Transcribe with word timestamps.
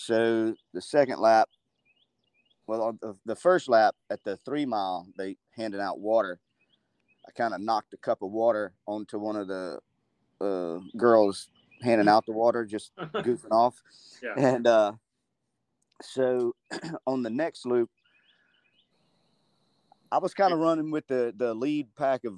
So 0.00 0.54
the 0.72 0.80
second 0.80 1.18
lap, 1.18 1.48
well, 2.68 2.96
the, 3.02 3.16
the 3.26 3.34
first 3.34 3.68
lap 3.68 3.96
at 4.10 4.22
the 4.22 4.36
three 4.36 4.64
mile, 4.64 5.08
they 5.18 5.36
handed 5.56 5.80
out 5.80 5.98
water. 5.98 6.38
I 7.26 7.32
kind 7.32 7.52
of 7.52 7.60
knocked 7.60 7.92
a 7.94 7.96
cup 7.96 8.22
of 8.22 8.30
water 8.30 8.74
onto 8.86 9.18
one 9.18 9.34
of 9.34 9.48
the 9.48 9.80
uh, 10.40 10.78
girls 10.96 11.48
handing 11.82 12.06
out 12.06 12.26
the 12.26 12.32
water, 12.32 12.64
just 12.64 12.94
goofing 12.98 13.50
off. 13.50 13.82
Yeah. 14.22 14.34
And 14.36 14.68
uh, 14.68 14.92
so 16.00 16.54
on 17.06 17.24
the 17.24 17.30
next 17.30 17.66
loop, 17.66 17.90
I 20.12 20.18
was 20.18 20.32
kind 20.32 20.52
of 20.52 20.60
running 20.60 20.92
with 20.92 21.08
the 21.08 21.34
the 21.36 21.52
lead 21.54 21.88
pack 21.96 22.24
of 22.24 22.34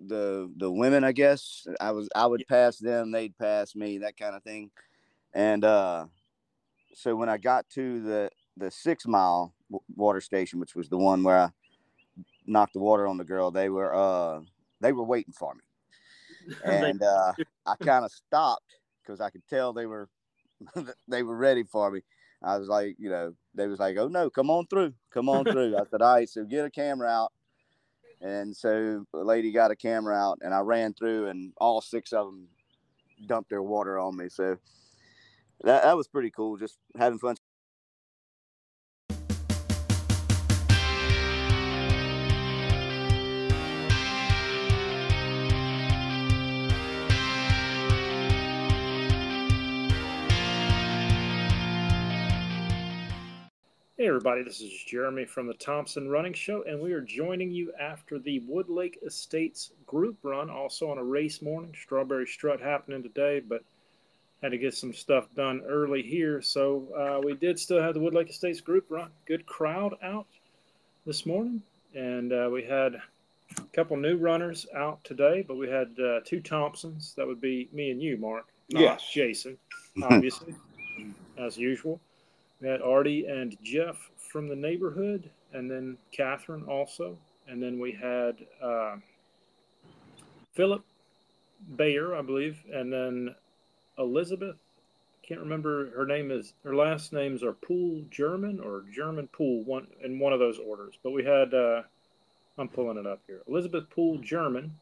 the 0.00 0.52
the 0.56 0.70
women. 0.70 1.04
I 1.04 1.12
guess 1.12 1.64
I 1.80 1.92
was 1.92 2.08
I 2.14 2.26
would 2.26 2.44
pass 2.48 2.76
them, 2.78 3.12
they'd 3.12 3.38
pass 3.38 3.76
me, 3.76 3.98
that 3.98 4.16
kind 4.16 4.34
of 4.34 4.42
thing. 4.42 4.72
And 5.32 5.64
uh, 5.64 6.06
so 6.98 7.14
when 7.14 7.28
I 7.28 7.38
got 7.38 7.68
to 7.70 8.02
the 8.02 8.30
the 8.56 8.70
six 8.72 9.06
mile 9.06 9.54
water 9.94 10.20
station, 10.20 10.58
which 10.58 10.74
was 10.74 10.88
the 10.88 10.98
one 10.98 11.22
where 11.22 11.38
I 11.38 11.50
knocked 12.44 12.72
the 12.72 12.80
water 12.80 13.06
on 13.06 13.18
the 13.18 13.24
girl, 13.24 13.52
they 13.52 13.68
were 13.68 13.94
uh 13.94 14.40
they 14.80 14.92
were 14.92 15.04
waiting 15.04 15.32
for 15.32 15.54
me, 15.54 16.56
and 16.64 17.00
uh, 17.02 17.32
I 17.64 17.76
kind 17.76 18.04
of 18.04 18.10
stopped 18.10 18.74
because 19.00 19.20
I 19.20 19.30
could 19.30 19.46
tell 19.48 19.72
they 19.72 19.86
were 19.86 20.08
they 21.08 21.22
were 21.22 21.36
ready 21.36 21.62
for 21.62 21.90
me. 21.90 22.00
I 22.42 22.56
was 22.56 22.68
like, 22.68 22.96
you 22.98 23.10
know, 23.10 23.34
they 23.54 23.68
was 23.68 23.78
like, 23.78 23.96
oh 23.96 24.08
no, 24.08 24.28
come 24.28 24.50
on 24.50 24.66
through, 24.66 24.94
come 25.12 25.28
on 25.28 25.44
through. 25.44 25.76
I 25.76 25.82
said, 25.90 26.02
all 26.02 26.14
right, 26.14 26.28
so 26.28 26.44
get 26.44 26.64
a 26.64 26.70
camera 26.70 27.08
out. 27.08 27.32
And 28.20 28.56
so 28.56 29.04
the 29.12 29.24
lady 29.24 29.52
got 29.52 29.70
a 29.70 29.76
camera 29.76 30.16
out, 30.16 30.38
and 30.40 30.52
I 30.52 30.60
ran 30.60 30.94
through, 30.94 31.28
and 31.28 31.52
all 31.58 31.80
six 31.80 32.12
of 32.12 32.26
them 32.26 32.48
dumped 33.26 33.50
their 33.50 33.62
water 33.62 34.00
on 34.00 34.16
me. 34.16 34.28
So 34.28 34.58
that, 35.62 35.82
that 35.82 35.96
was 35.96 36.08
pretty 36.08 36.30
cool, 36.30 36.56
just 36.56 36.78
having 36.96 37.18
fun. 37.18 37.36
Hey, 53.96 54.06
everybody, 54.06 54.44
this 54.44 54.60
is 54.60 54.72
Jeremy 54.86 55.24
from 55.24 55.48
the 55.48 55.54
Thompson 55.54 56.08
Running 56.08 56.32
Show, 56.32 56.62
and 56.62 56.80
we 56.80 56.92
are 56.92 57.00
joining 57.00 57.50
you 57.50 57.72
after 57.80 58.20
the 58.20 58.38
Wood 58.46 58.68
Lake 58.68 58.96
Estates 59.04 59.72
group 59.86 60.18
run, 60.22 60.48
also 60.50 60.88
on 60.88 60.98
a 60.98 61.04
race 61.04 61.42
morning. 61.42 61.74
Strawberry 61.74 62.24
Strut 62.28 62.60
happening 62.60 63.02
today, 63.02 63.40
but 63.40 63.64
had 64.42 64.52
to 64.52 64.58
get 64.58 64.74
some 64.74 64.92
stuff 64.92 65.26
done 65.34 65.62
early 65.66 66.02
here. 66.02 66.40
So 66.40 66.86
uh, 66.96 67.20
we 67.24 67.34
did 67.34 67.58
still 67.58 67.82
have 67.82 67.94
the 67.94 68.00
Wood 68.00 68.14
Lake 68.14 68.30
Estates 68.30 68.60
group 68.60 68.86
run. 68.88 69.10
Good 69.26 69.46
crowd 69.46 69.94
out 70.02 70.26
this 71.06 71.26
morning, 71.26 71.62
and 71.94 72.32
uh, 72.32 72.48
we 72.52 72.62
had 72.62 72.94
a 73.56 73.62
couple 73.72 73.96
new 73.96 74.16
runners 74.16 74.66
out 74.76 75.02
today, 75.04 75.44
but 75.46 75.56
we 75.56 75.68
had 75.68 75.88
uh, 75.98 76.20
two 76.24 76.40
Thompsons. 76.40 77.14
That 77.16 77.26
would 77.26 77.40
be 77.40 77.68
me 77.72 77.90
and 77.90 78.00
you, 78.00 78.16
Mark. 78.16 78.46
not 78.70 78.80
Yes. 78.80 79.10
Jason, 79.12 79.58
obviously, 80.02 80.54
as 81.38 81.56
usual. 81.56 82.00
We 82.60 82.68
had 82.68 82.82
Artie 82.82 83.26
and 83.26 83.56
Jeff 83.62 84.10
from 84.18 84.48
the 84.48 84.56
neighborhood, 84.56 85.30
and 85.52 85.70
then 85.70 85.96
Catherine 86.12 86.64
also. 86.64 87.16
And 87.48 87.62
then 87.62 87.78
we 87.78 87.92
had 87.92 88.36
uh, 88.62 88.96
Philip 90.52 90.84
Bayer, 91.76 92.14
I 92.14 92.22
believe, 92.22 92.58
and 92.72 92.92
then 92.92 93.34
Elizabeth. 93.98 94.56
Can't 95.22 95.40
remember 95.40 95.90
her 95.90 96.06
name 96.06 96.30
is 96.30 96.54
her 96.64 96.74
last 96.74 97.12
names 97.12 97.42
are 97.42 97.52
Pool 97.52 98.02
German 98.10 98.60
or 98.60 98.84
German 98.90 99.28
Pool 99.28 99.62
one 99.64 99.86
in 100.02 100.18
one 100.18 100.32
of 100.32 100.38
those 100.38 100.58
orders. 100.58 100.94
But 101.02 101.10
we 101.10 101.22
had 101.24 101.52
uh, 101.52 101.82
I'm 102.56 102.68
pulling 102.68 102.96
it 102.96 103.06
up 103.06 103.20
here. 103.26 103.42
Elizabeth 103.48 103.90
Pool 103.90 104.18
German. 104.18 104.72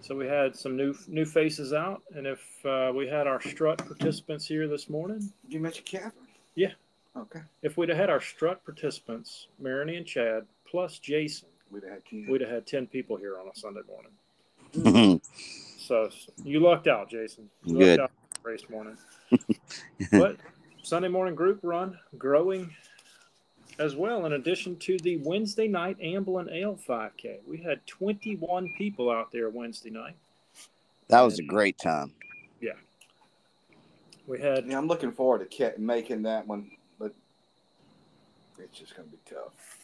So 0.00 0.14
we 0.16 0.26
had 0.26 0.54
some 0.56 0.76
new 0.76 0.94
new 1.08 1.24
faces 1.24 1.72
out, 1.72 2.02
and 2.14 2.26
if 2.26 2.64
uh, 2.66 2.92
we 2.94 3.06
had 3.08 3.26
our 3.26 3.40
strut 3.40 3.78
participants 3.78 4.46
here 4.46 4.68
this 4.68 4.88
morning, 4.90 5.20
Did 5.44 5.54
you 5.54 5.60
mention 5.60 5.84
Catherine? 5.84 6.12
Yeah. 6.54 6.72
Okay. 7.16 7.40
if 7.62 7.76
we'd 7.78 7.88
have 7.88 7.96
had 7.98 8.10
our 8.10 8.20
strut 8.20 8.62
participants, 8.64 9.46
Marini 9.58 9.96
and 9.96 10.04
Chad, 10.06 10.44
plus 10.70 10.98
Jason, 10.98 11.48
We'd 11.70 11.82
have 11.84 11.92
had 11.92 12.04
ten. 12.04 12.26
we'd 12.28 12.40
have 12.42 12.50
had 12.50 12.66
10 12.66 12.86
people 12.88 13.16
here 13.16 13.38
on 13.40 13.48
a 13.48 13.58
Sunday 13.58 13.80
morning. 13.88 15.20
So 15.86 16.10
you 16.42 16.58
lucked 16.58 16.88
out, 16.88 17.08
Jason. 17.08 17.48
You 17.64 17.78
Good. 17.78 18.00
lucked 18.00 18.12
out 18.12 18.42
race 18.42 18.68
morning. 18.68 18.96
but 20.10 20.36
Sunday 20.82 21.06
morning 21.06 21.36
group 21.36 21.60
run 21.62 21.96
growing 22.18 22.74
as 23.78 23.94
well, 23.94 24.26
in 24.26 24.32
addition 24.32 24.76
to 24.78 24.98
the 24.98 25.18
Wednesday 25.18 25.68
night 25.68 25.96
Amblin 26.00 26.52
Ale 26.52 26.76
5K. 26.88 27.38
We 27.46 27.58
had 27.58 27.86
21 27.86 28.72
people 28.76 29.10
out 29.10 29.30
there 29.30 29.48
Wednesday 29.48 29.90
night. 29.90 30.16
that 31.06 31.20
was 31.20 31.38
a 31.38 31.44
great 31.44 31.78
time. 31.78 32.12
Yeah, 32.60 32.72
we 34.26 34.40
had 34.40 34.66
yeah, 34.66 34.78
I'm 34.78 34.88
looking 34.88 35.12
forward 35.12 35.48
to 35.48 35.74
making 35.78 36.22
that 36.22 36.48
one, 36.48 36.72
but 36.98 37.14
it's 38.58 38.76
just 38.76 38.96
going 38.96 39.08
to 39.08 39.12
be 39.12 39.20
tough. 39.28 39.75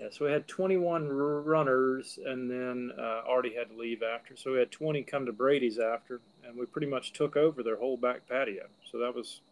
Yeah, 0.00 0.06
so 0.10 0.24
we 0.24 0.32
had 0.32 0.48
21 0.48 1.10
runners, 1.10 2.18
and 2.24 2.50
then 2.50 2.90
uh, 2.98 3.20
Artie 3.28 3.54
had 3.54 3.68
to 3.68 3.76
leave 3.76 4.02
after. 4.02 4.34
So 4.34 4.52
we 4.52 4.58
had 4.58 4.70
20 4.70 5.02
come 5.02 5.26
to 5.26 5.32
Brady's 5.32 5.78
after, 5.78 6.20
and 6.42 6.56
we 6.56 6.64
pretty 6.64 6.86
much 6.86 7.12
took 7.12 7.36
over 7.36 7.62
their 7.62 7.76
whole 7.76 7.98
back 7.98 8.26
patio. 8.26 8.66
So 8.90 8.96
that 8.98 9.14
was 9.14 9.42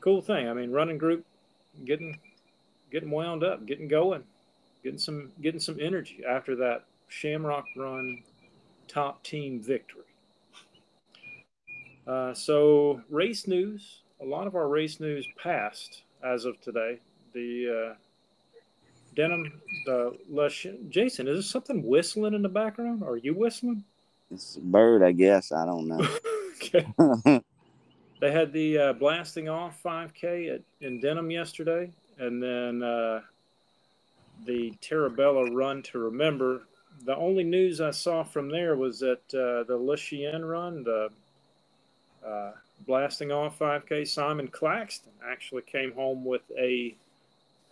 cool 0.00 0.22
thing. 0.22 0.48
I 0.48 0.54
mean, 0.54 0.70
running 0.70 0.96
group, 0.96 1.26
getting 1.84 2.18
getting 2.90 3.10
wound 3.10 3.44
up, 3.44 3.66
getting 3.66 3.86
going, 3.86 4.24
getting 4.82 4.98
some 4.98 5.30
getting 5.42 5.60
some 5.60 5.76
energy 5.78 6.22
after 6.26 6.56
that 6.56 6.84
Shamrock 7.08 7.66
Run 7.76 8.22
top 8.88 9.22
team 9.22 9.60
victory. 9.60 10.04
Uh, 12.06 12.32
so 12.32 13.02
race 13.10 13.46
news. 13.46 14.00
A 14.22 14.24
lot 14.24 14.46
of 14.46 14.54
our 14.54 14.68
race 14.68 15.00
news 15.00 15.26
passed 15.36 16.02
as 16.24 16.46
of 16.46 16.58
today. 16.62 17.00
The 17.34 17.90
uh, 17.90 17.94
Denham, 19.16 19.60
the 19.86 20.16
lush. 20.28 20.66
Jason, 20.88 21.28
is 21.28 21.36
there 21.36 21.42
something 21.42 21.86
whistling 21.86 22.34
in 22.34 22.42
the 22.42 22.48
background? 22.48 23.02
Are 23.02 23.16
you 23.16 23.34
whistling? 23.34 23.84
It's 24.30 24.56
a 24.56 24.60
bird, 24.60 25.02
I 25.02 25.12
guess. 25.12 25.52
I 25.52 25.66
don't 25.66 25.88
know. 25.88 27.40
They 28.20 28.30
had 28.30 28.52
the 28.52 28.78
uh, 28.78 28.92
blasting 28.92 29.48
off 29.48 29.82
5K 29.82 30.54
at, 30.54 30.60
in 30.82 31.00
Denham 31.00 31.30
yesterday, 31.30 31.90
and 32.18 32.42
then 32.42 32.82
uh, 32.82 33.22
the 34.44 34.74
Terabella 34.82 35.52
Run 35.52 35.82
to 35.84 35.98
Remember. 35.98 36.62
The 37.06 37.16
only 37.16 37.44
news 37.44 37.80
I 37.80 37.92
saw 37.92 38.22
from 38.22 38.50
there 38.50 38.76
was 38.76 39.00
that 39.00 39.22
uh, 39.32 39.64
the 39.64 39.76
Le 39.76 39.96
Run, 40.44 40.84
the 40.84 41.08
uh, 42.26 42.52
blasting 42.86 43.32
off 43.32 43.58
5K, 43.58 44.06
Simon 44.06 44.48
Claxton 44.48 45.12
actually 45.26 45.62
came 45.62 45.92
home 45.92 46.22
with 46.22 46.42
a 46.58 46.94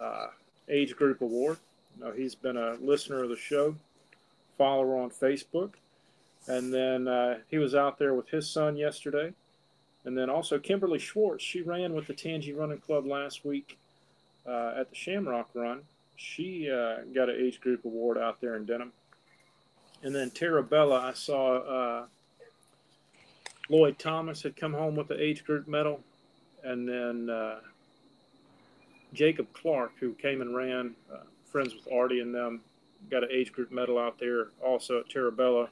uh, 0.00 0.28
age 0.68 0.96
group 0.96 1.20
award. 1.20 1.58
Know, 1.98 2.12
he's 2.12 2.34
been 2.34 2.56
a 2.56 2.74
listener 2.74 3.24
of 3.24 3.28
the 3.28 3.36
show, 3.36 3.74
follower 4.56 4.98
on 4.98 5.10
Facebook, 5.10 5.72
and 6.46 6.72
then 6.72 7.08
uh, 7.08 7.38
he 7.50 7.58
was 7.58 7.74
out 7.74 7.98
there 7.98 8.14
with 8.14 8.28
his 8.28 8.48
son 8.48 8.76
yesterday. 8.76 9.32
And 10.04 10.16
then 10.16 10.30
also 10.30 10.58
Kimberly 10.58 11.00
Schwartz, 11.00 11.42
she 11.42 11.60
ran 11.60 11.94
with 11.94 12.06
the 12.06 12.14
Tangi 12.14 12.52
Running 12.52 12.78
Club 12.78 13.04
last 13.04 13.44
week 13.44 13.78
uh, 14.46 14.74
at 14.78 14.88
the 14.88 14.94
Shamrock 14.94 15.50
Run. 15.54 15.82
She 16.16 16.70
uh, 16.70 16.98
got 17.14 17.28
an 17.28 17.36
age 17.38 17.60
group 17.60 17.84
award 17.84 18.16
out 18.16 18.40
there 18.40 18.56
in 18.56 18.64
Denham. 18.64 18.92
And 20.02 20.14
then 20.14 20.30
Tara 20.30 20.62
Bella, 20.62 21.00
I 21.00 21.12
saw 21.12 21.56
uh, 21.56 22.06
Lloyd 23.68 23.98
Thomas 23.98 24.42
had 24.42 24.56
come 24.56 24.72
home 24.72 24.94
with 24.94 25.08
the 25.08 25.20
age 25.20 25.44
group 25.44 25.66
medal. 25.66 26.00
And 26.62 26.88
then 26.88 27.28
uh, 27.28 27.58
Jacob 29.12 29.46
Clark, 29.52 29.92
who 29.98 30.12
came 30.14 30.40
and 30.40 30.54
ran, 30.54 30.94
uh, 31.12 31.20
friends 31.44 31.74
with 31.74 31.90
Artie 31.92 32.20
and 32.20 32.34
them, 32.34 32.60
got 33.10 33.22
an 33.22 33.30
age 33.32 33.52
group 33.52 33.70
medal 33.70 33.98
out 33.98 34.18
there 34.18 34.48
also 34.64 35.00
at 35.00 35.08
Terabella. 35.08 35.68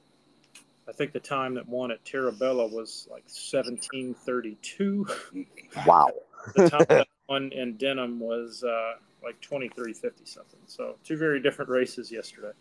I 0.89 0.93
think 0.93 1.13
the 1.13 1.21
time 1.21 1.55
that 1.55 1.69
won 1.69 1.91
at 1.91 2.05
Terabella 2.05 2.71
was 2.71 3.09
like 3.11 3.25
1732. 3.25 5.07
wow. 5.87 6.09
the 6.55 6.71
time 6.71 6.87
that 6.89 7.09
won 7.29 7.51
in 7.53 7.77
Denham 7.77 8.21
was 8.21 8.63
uh, 8.63 8.95
like 9.23 9.41
2350 9.41 10.25
something. 10.25 10.61
So 10.67 10.97
two 11.05 11.17
very 11.17 11.41
different 11.41 11.71
races 11.71 12.11
yesterday. 12.11 12.53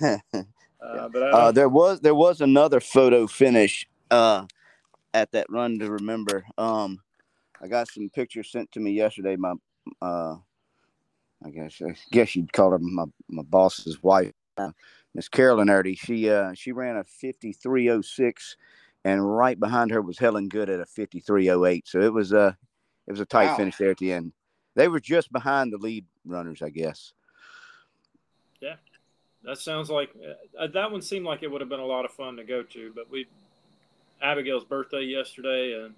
Uh, 0.84 1.08
but 1.08 1.22
I 1.22 1.30
Uh, 1.30 1.52
there 1.52 1.68
was 1.68 2.00
there 2.00 2.14
was 2.14 2.42
another 2.42 2.78
photo 2.78 3.26
finish 3.26 3.88
uh, 4.10 4.44
at 5.14 5.32
that 5.32 5.46
run 5.48 5.78
to 5.78 5.90
remember. 5.90 6.44
Um, 6.58 7.00
I 7.62 7.68
got 7.68 7.88
some 7.88 8.10
pictures 8.10 8.52
sent 8.52 8.70
to 8.72 8.80
me 8.80 8.90
yesterday. 8.90 9.36
My 9.36 9.54
uh, 10.02 10.36
I 11.44 11.50
guess 11.50 11.80
I 11.84 11.94
guess 12.10 12.34
you'd 12.36 12.52
call 12.52 12.70
her 12.70 12.78
my, 12.78 13.04
my 13.28 13.42
boss's 13.42 14.02
wife, 14.02 14.32
uh, 14.56 14.72
Miss 15.14 15.28
Carolyn 15.28 15.68
Erdy. 15.68 15.98
She 15.98 16.30
uh, 16.30 16.52
she 16.54 16.72
ran 16.72 16.96
a 16.96 17.04
fifty 17.04 17.52
three 17.52 17.90
oh 17.90 18.00
six, 18.00 18.56
and 19.04 19.36
right 19.36 19.58
behind 19.58 19.90
her 19.90 20.02
was 20.02 20.18
Helen 20.18 20.48
Good 20.48 20.70
at 20.70 20.80
a 20.80 20.86
fifty 20.86 21.20
three 21.20 21.50
oh 21.50 21.64
eight. 21.64 21.86
So 21.86 22.00
it 22.00 22.12
was 22.12 22.32
uh 22.32 22.52
It 23.06 23.12
was 23.12 23.20
a 23.20 23.26
tight 23.26 23.50
Wow. 23.50 23.56
finish 23.56 23.76
there 23.76 23.90
at 23.90 23.98
the 23.98 24.12
end. 24.12 24.32
They 24.76 24.88
were 24.88 25.00
just 25.00 25.30
behind 25.30 25.72
the 25.72 25.76
lead 25.78 26.06
runners, 26.24 26.62
I 26.62 26.70
guess. 26.70 27.12
Yeah, 28.60 28.76
that 29.42 29.58
sounds 29.58 29.90
like 29.90 30.10
uh, 30.58 30.68
that 30.68 30.90
one 30.90 31.02
seemed 31.02 31.26
like 31.26 31.42
it 31.42 31.50
would 31.50 31.60
have 31.60 31.68
been 31.68 31.80
a 31.80 31.86
lot 31.86 32.06
of 32.06 32.12
fun 32.12 32.36
to 32.36 32.44
go 32.44 32.62
to, 32.62 32.92
but 32.94 33.10
we 33.10 33.26
Abigail's 34.22 34.64
birthday 34.64 35.02
yesterday, 35.02 35.84
and 35.84 35.94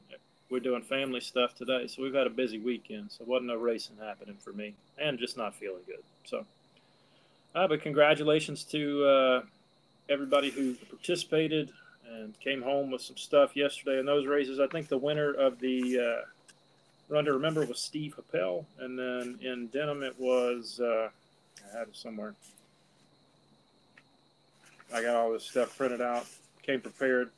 we're 0.50 0.60
doing 0.60 0.82
family 0.82 1.20
stuff 1.20 1.54
today, 1.54 1.86
so 1.86 2.02
we've 2.02 2.14
had 2.14 2.26
a 2.26 2.30
busy 2.30 2.58
weekend. 2.58 3.10
So 3.10 3.24
wasn't 3.24 3.48
no 3.48 3.56
racing 3.56 3.96
happening 4.00 4.36
for 4.40 4.52
me, 4.52 4.74
and 4.98 5.18
just 5.18 5.36
not 5.36 5.54
feeling 5.54 5.82
good. 5.86 6.02
So, 6.24 6.44
uh, 7.54 7.66
but 7.68 7.82
congratulations 7.82 8.64
to 8.64 9.04
uh, 9.04 9.42
everybody 10.08 10.50
who 10.50 10.74
participated 10.74 11.72
and 12.08 12.38
came 12.40 12.62
home 12.62 12.90
with 12.90 13.02
some 13.02 13.16
stuff 13.16 13.56
yesterday 13.56 13.98
in 13.98 14.06
those 14.06 14.26
races. 14.26 14.60
I 14.60 14.68
think 14.68 14.88
the 14.88 14.98
winner 14.98 15.32
of 15.32 15.58
the 15.58 15.98
uh, 15.98 16.24
run 17.08 17.24
to 17.24 17.32
remember 17.32 17.64
was 17.66 17.80
Steve 17.80 18.16
Happel, 18.16 18.64
and 18.78 18.98
then 18.98 19.38
in 19.42 19.66
Denham 19.68 20.02
it 20.02 20.18
was 20.18 20.80
uh, 20.80 21.08
I 21.64 21.78
had 21.78 21.88
it 21.88 21.96
somewhere. 21.96 22.34
I 24.94 25.02
got 25.02 25.16
all 25.16 25.32
this 25.32 25.44
stuff 25.44 25.76
printed 25.76 26.00
out, 26.00 26.26
came 26.62 26.80
prepared. 26.80 27.30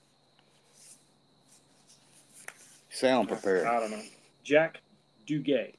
Sound 2.98 3.28
prepared. 3.28 3.64
I 3.64 3.78
don't 3.78 3.92
know. 3.92 4.02
Jack 4.42 4.80
Duguay 5.26 5.72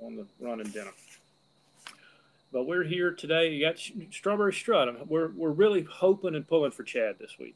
on 0.00 0.16
the 0.16 0.26
run 0.40 0.60
in 0.60 0.68
Denham. 0.70 0.92
But 2.52 2.66
we're 2.66 2.82
here 2.82 3.12
today. 3.12 3.52
You 3.52 3.64
got 3.64 3.78
Strawberry 4.10 4.52
Strut. 4.52 5.08
We're, 5.08 5.28
we're 5.36 5.52
really 5.52 5.82
hoping 5.82 6.34
and 6.34 6.48
pulling 6.48 6.72
for 6.72 6.82
Chad 6.82 7.16
this 7.20 7.38
week. 7.38 7.54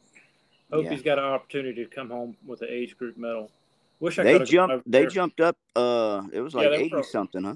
Hope 0.72 0.84
Yeah. 0.84 0.90
he's 0.90 1.02
got 1.02 1.18
an 1.18 1.24
opportunity 1.24 1.82
to 1.84 1.90
come 1.90 2.10
home 2.10 2.36
with 2.46 2.60
the 2.60 2.72
age 2.72 2.96
group 2.96 3.16
medal. 3.16 3.50
Wish 3.98 4.20
I 4.20 4.22
They 4.22 4.32
could 4.32 4.40
have 4.42 4.48
jumped. 4.48 4.90
They 4.90 5.06
jumped 5.06 5.40
up. 5.40 5.56
Uh, 5.74 6.22
it 6.32 6.40
was 6.40 6.54
like 6.54 6.68
were 6.68 6.74
eighty 6.74 6.90
pro- 6.90 7.02
something, 7.02 7.42
huh? 7.42 7.54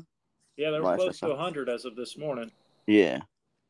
Yeah, 0.57 0.73
they 0.73 0.81
were 0.81 0.87
last 0.87 0.99
close 0.99 1.21
to. 1.21 1.29
100 1.29 1.69
as 1.69 1.85
of 1.85 1.95
this 1.95 2.19
morning. 2.19 2.51
Yeah. 2.89 3.21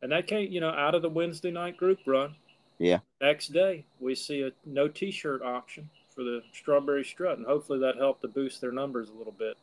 And 0.00 0.12
that 0.12 0.26
came, 0.26 0.50
you 0.50 0.60
know, 0.60 0.70
out 0.70 0.94
of 0.94 1.02
the 1.02 1.10
Wednesday 1.10 1.50
night 1.50 1.76
group 1.76 1.98
run. 2.06 2.36
Yeah. 2.78 3.00
Next 3.20 3.48
day, 3.48 3.84
we 4.00 4.14
see 4.14 4.42
a 4.42 4.52
no 4.64 4.88
T-shirt 4.88 5.42
auction 5.42 5.90
for 6.16 6.24
the 6.24 6.42
Strawberry 6.52 7.04
Strut, 7.04 7.36
and 7.38 7.46
hopefully 7.46 7.78
that 7.80 7.96
helped 7.96 8.22
to 8.22 8.28
boost 8.28 8.60
their 8.60 8.72
numbers 8.72 9.10
a 9.10 9.12
little 9.12 9.34
bit 9.38 9.56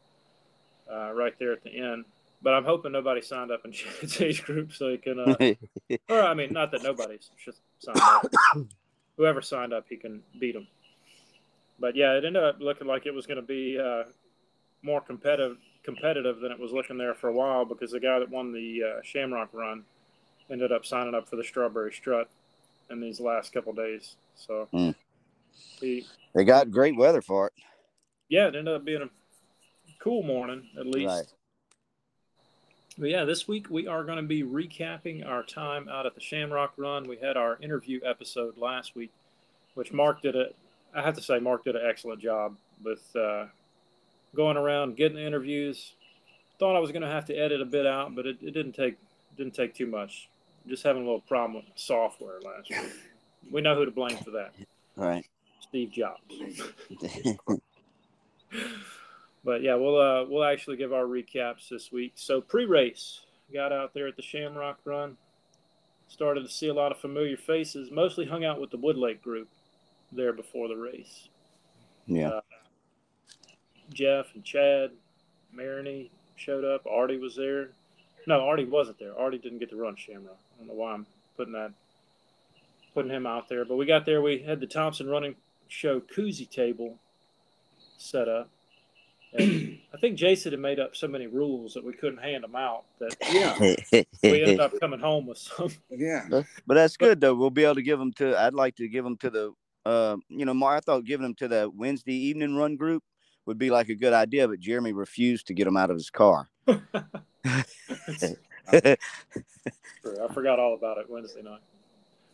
uh, 0.90 1.12
right 1.12 1.34
there 1.40 1.52
at 1.52 1.64
the 1.64 1.76
end. 1.76 2.06
But 2.42 2.54
I'm 2.54 2.64
hoping 2.64 2.92
nobody 2.92 3.22
signed 3.22 3.52
up 3.52 3.66
in 3.66 3.72
Chad's 3.74 4.22
age 4.22 4.44
group 4.44 4.72
so 4.72 4.90
he 4.90 4.98
can, 4.98 5.20
uh, 5.20 5.36
or 6.10 6.22
I 6.22 6.34
mean, 6.34 6.54
not 6.54 6.72
that 6.72 6.84
nobody's 6.84 7.30
just 7.44 7.60
signed 7.80 8.00
up. 8.00 8.26
Whoever 9.18 9.42
signed 9.42 9.74
up, 9.74 9.86
he 9.90 9.98
can 9.98 10.22
beat 10.40 10.54
them. 10.54 10.68
But 11.80 11.96
yeah, 11.96 12.14
it 12.14 12.26
ended 12.26 12.44
up 12.44 12.58
looking 12.60 12.88
like 12.88 13.06
it 13.06 13.14
was 13.14 13.26
going 13.26 13.38
to 13.38 13.46
be 13.46 13.80
uh, 13.80 14.04
more 14.84 15.02
competitive 15.02 15.58
competitive 15.84 16.40
than 16.40 16.52
it 16.52 16.60
was 16.60 16.72
looking 16.72 16.98
there 16.98 17.14
for 17.14 17.28
a 17.28 17.34
while 17.34 17.66
because 17.66 17.92
the 17.92 18.00
guy 18.00 18.18
that 18.18 18.30
won 18.30 18.54
the 18.54 18.82
uh, 18.84 19.02
Shamrock 19.04 19.50
Run 19.52 19.84
ended 20.50 20.72
up 20.72 20.86
signing 20.86 21.14
up 21.14 21.28
for 21.28 21.36
the 21.36 21.44
Strawberry 21.44 21.92
Strut 21.92 22.30
in 22.90 23.02
these 23.02 23.20
last 23.20 23.52
couple 23.52 23.74
days. 23.74 24.16
So 24.36 24.68
Mm. 24.74 24.96
He, 25.80 26.06
they 26.34 26.44
got 26.44 26.72
great 26.72 26.96
weather 26.96 27.22
for 27.22 27.48
it. 27.48 27.54
yeah, 28.30 28.48
it 28.48 28.56
ended 28.56 28.74
up 28.74 28.86
being 28.86 29.02
a 29.02 29.10
cool 30.00 30.24
morning 30.24 30.68
at 30.80 30.86
least. 30.86 31.08
Right. 31.08 31.26
But 32.98 33.10
yeah, 33.10 33.26
this 33.26 33.48
week 33.48 33.70
we 33.70 33.88
are 33.88 34.04
going 34.04 34.18
to 34.18 34.24
be 34.24 34.44
recapping 34.44 35.28
our 35.28 35.44
time 35.44 35.90
out 35.90 36.06
at 36.06 36.14
the 36.14 36.22
Shamrock 36.22 36.74
Run. 36.78 37.08
We 37.08 37.18
had 37.18 37.38
our 37.38 37.58
interview 37.60 38.00
episode 38.06 38.58
last 38.58 38.96
week, 38.96 39.12
which 39.74 39.92
Mark 39.92 40.22
did 40.22 40.36
a. 40.36 40.50
I 40.96 41.02
have 41.02 41.16
to 41.16 41.22
say, 41.22 41.40
Mark 41.40 41.64
did 41.64 41.76
an 41.76 41.82
excellent 41.88 42.22
job 42.22 42.56
with 42.84 43.04
uh, 43.16 43.46
going 44.36 44.58
around 44.58 44.96
getting 44.96 45.18
the 45.18 45.26
interviews. 45.26 45.94
Thought 46.60 46.76
I 46.76 46.80
was 46.80 46.92
going 46.92 47.02
to 47.02 47.08
have 47.08 47.26
to 47.26 47.36
edit 47.36 47.62
a 47.62 47.66
bit 47.66 47.88
out, 47.88 48.16
but 48.16 48.28
it, 48.28 48.38
it 48.42 48.52
didn't 48.52 48.74
take 48.74 48.98
didn't 49.38 49.56
take 49.56 49.74
too 49.74 49.88
much. 49.88 50.30
Just 50.68 50.84
having 50.84 51.02
a 51.02 51.06
little 51.06 51.22
problem 51.22 51.56
with 51.56 51.66
software 51.76 52.40
last 52.42 52.70
week. 52.70 52.92
We 53.52 53.62
know 53.62 53.76
who 53.76 53.86
to 53.86 53.92
blame 53.92 54.18
for 54.18 54.32
that. 54.32 54.54
Right. 54.96 55.26
Steve 55.74 55.92
Jobs. 55.92 56.62
But 59.46 59.62
yeah, 59.62 59.76
we'll 59.76 60.00
uh, 60.00 60.24
we'll 60.30 60.46
actually 60.46 60.78
give 60.78 60.94
our 60.94 61.04
recaps 61.04 61.68
this 61.68 61.92
week. 61.92 62.14
So 62.16 62.40
pre-race, 62.40 63.20
got 63.54 63.74
out 63.74 63.94
there 63.94 64.08
at 64.08 64.16
the 64.16 64.22
Shamrock 64.22 64.78
Run, 64.86 65.18
started 66.08 66.44
to 66.46 66.50
see 66.50 66.70
a 66.70 66.74
lot 66.74 66.94
of 66.94 66.98
familiar 67.00 67.36
faces. 67.36 67.92
Mostly 67.92 68.26
hung 68.26 68.46
out 68.46 68.62
with 68.62 68.70
the 68.70 68.78
Woodlake 68.78 69.22
group 69.22 69.50
there 70.14 70.32
before 70.32 70.70
the 70.70 70.78
race. 70.78 71.28
yeah. 72.08 72.30
Uh, 72.30 72.42
Jeff 73.92 74.34
and 74.34 74.46
Chad, 74.46 74.92
Maroney 75.52 76.10
showed 76.38 76.64
up. 76.64 76.86
Artie 76.90 77.18
was 77.18 77.36
there. 77.36 77.72
No, 78.26 78.46
Artie 78.48 78.64
wasn't 78.64 78.98
there. 78.98 79.20
Artie 79.20 79.40
didn't 79.40 79.60
get 79.60 79.72
to 79.72 79.76
run 79.76 79.98
Shamrock. 79.98 80.40
I 80.56 80.60
don't 80.60 80.68
know 80.70 80.76
why 80.76 80.94
I'm 80.94 81.06
putting 81.36 81.52
that 81.52 81.74
putting 82.94 83.12
him 83.12 83.26
out 83.26 83.50
there. 83.50 83.66
But 83.66 83.76
we 83.76 83.86
got 83.86 84.06
there. 84.06 84.22
We 84.22 84.40
had 84.40 84.62
the 84.62 84.68
Thompson 84.68 85.10
Running 85.10 85.36
Show 85.68 86.00
koozie 86.02 86.50
table 86.50 86.98
set 87.98 88.28
up. 88.28 88.50
And 89.34 89.80
I 89.94 89.98
think 89.98 90.16
Jason 90.18 90.52
had 90.52 90.60
made 90.60 90.80
up 90.80 90.96
so 90.96 91.08
many 91.08 91.26
rules 91.26 91.74
that 91.74 91.84
we 91.84 91.94
couldn't 91.94 92.20
hand 92.22 92.44
them 92.44 92.56
out 92.56 92.84
that 93.00 93.16
Yeah. 93.32 93.58
we 94.22 94.42
ended 94.44 94.60
up 94.60 94.80
coming 94.80 95.00
home 95.00 95.26
with 95.26 95.40
some. 95.40 95.70
Yeah. 95.90 96.28
but 96.30 96.74
that's 96.76 96.98
good 96.98 97.20
though. 97.20 97.34
We'll 97.34 97.50
be 97.50 97.64
able 97.64 97.76
to 97.76 97.82
give 97.82 97.98
them 97.98 98.14
to. 98.14 98.40
I'd 98.40 98.54
like 98.54 98.76
to 98.76 98.88
give 98.88 99.04
them 99.04 99.18
to 99.18 99.30
the. 99.32 99.54
Uh, 99.86 100.18
you 100.30 100.46
know, 100.46 100.54
Mar. 100.54 100.78
I 100.78 100.80
thought 100.80 101.04
giving 101.04 101.24
them 101.24 101.36
to 101.36 101.48
the 101.48 101.70
Wednesday 101.74 102.14
evening 102.16 102.56
run 102.56 102.76
group 102.78 103.04
would 103.46 103.58
be 103.58 103.70
like 103.70 103.90
a 103.90 103.96
good 103.96 104.14
idea, 104.14 104.48
but 104.48 104.60
Jeremy 104.60 104.94
refused 104.94 105.48
to 105.48 105.54
get 105.54 105.66
them 105.66 105.76
out 105.78 105.90
of 105.90 105.98
his 105.98 106.10
car. 106.10 106.48
True. 106.68 106.78
I 110.24 110.34
forgot 110.34 110.60
all 110.60 110.74
about 110.76 110.98
it 111.00 111.10
Wednesday 111.10 111.42
night. 111.42 111.60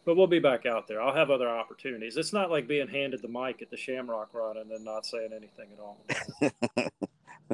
But 0.09 0.17
we'll 0.17 0.25
be 0.25 0.39
back 0.39 0.65
out 0.65 0.87
there. 0.87 0.99
I'll 0.99 1.13
have 1.13 1.29
other 1.29 1.47
opportunities. 1.47 2.17
It's 2.17 2.33
not 2.33 2.49
like 2.49 2.67
being 2.67 2.87
handed 2.87 3.21
the 3.21 3.27
mic 3.27 3.61
at 3.61 3.69
the 3.69 3.77
Shamrock 3.77 4.33
Run 4.33 4.57
and 4.57 4.67
then 4.67 4.83
not 4.83 5.05
saying 5.05 5.29
anything 5.31 5.67
at 5.71 5.79
all. 5.79 6.89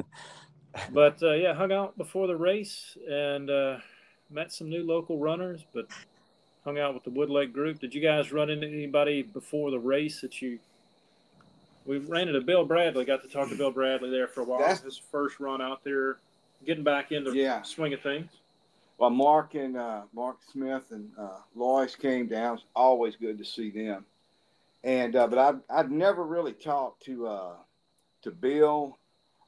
but 0.90 1.22
uh, 1.22 1.32
yeah, 1.32 1.52
hung 1.52 1.70
out 1.70 1.98
before 1.98 2.26
the 2.26 2.34
race 2.34 2.96
and 3.06 3.50
uh, 3.50 3.76
met 4.30 4.54
some 4.54 4.70
new 4.70 4.86
local 4.86 5.18
runners, 5.18 5.66
but 5.74 5.84
hung 6.64 6.78
out 6.78 6.94
with 6.94 7.04
the 7.04 7.10
Woodlake 7.10 7.52
group. 7.52 7.78
Did 7.78 7.94
you 7.94 8.00
guys 8.00 8.32
run 8.32 8.48
into 8.48 8.66
anybody 8.66 9.20
before 9.20 9.70
the 9.70 9.78
race 9.78 10.22
that 10.22 10.40
you? 10.40 10.58
We 11.84 11.98
ran 11.98 12.28
into 12.28 12.40
Bill 12.40 12.64
Bradley. 12.64 13.04
Got 13.04 13.20
to 13.20 13.28
talk 13.28 13.50
to 13.50 13.54
Bill 13.54 13.70
Bradley 13.70 14.08
there 14.08 14.28
for 14.28 14.40
a 14.40 14.44
while. 14.44 14.60
That's- 14.60 14.80
His 14.80 14.96
first 14.96 15.40
run 15.40 15.60
out 15.60 15.84
there, 15.84 16.16
getting 16.64 16.84
back 16.84 17.12
into 17.12 17.36
Yeah. 17.36 17.60
swing 17.60 17.92
of 17.92 18.00
things. 18.00 18.30
Well, 18.98 19.10
Mark 19.10 19.54
and 19.54 19.76
uh, 19.76 20.02
Mark 20.14 20.38
Smith 20.50 20.84
and 20.90 21.10
uh, 21.18 21.38
Lois 21.54 21.94
came 21.94 22.26
down. 22.28 22.54
It's 22.56 22.64
always 22.74 23.14
good 23.16 23.36
to 23.38 23.44
see 23.44 23.70
them. 23.70 24.04
And 24.84 25.16
uh, 25.16 25.26
but 25.26 25.38
I'd, 25.38 25.60
I'd 25.68 25.90
never 25.90 26.24
really 26.24 26.52
talked 26.52 27.02
to 27.04 27.26
uh, 27.26 27.52
to 28.22 28.30
Bill 28.30 28.96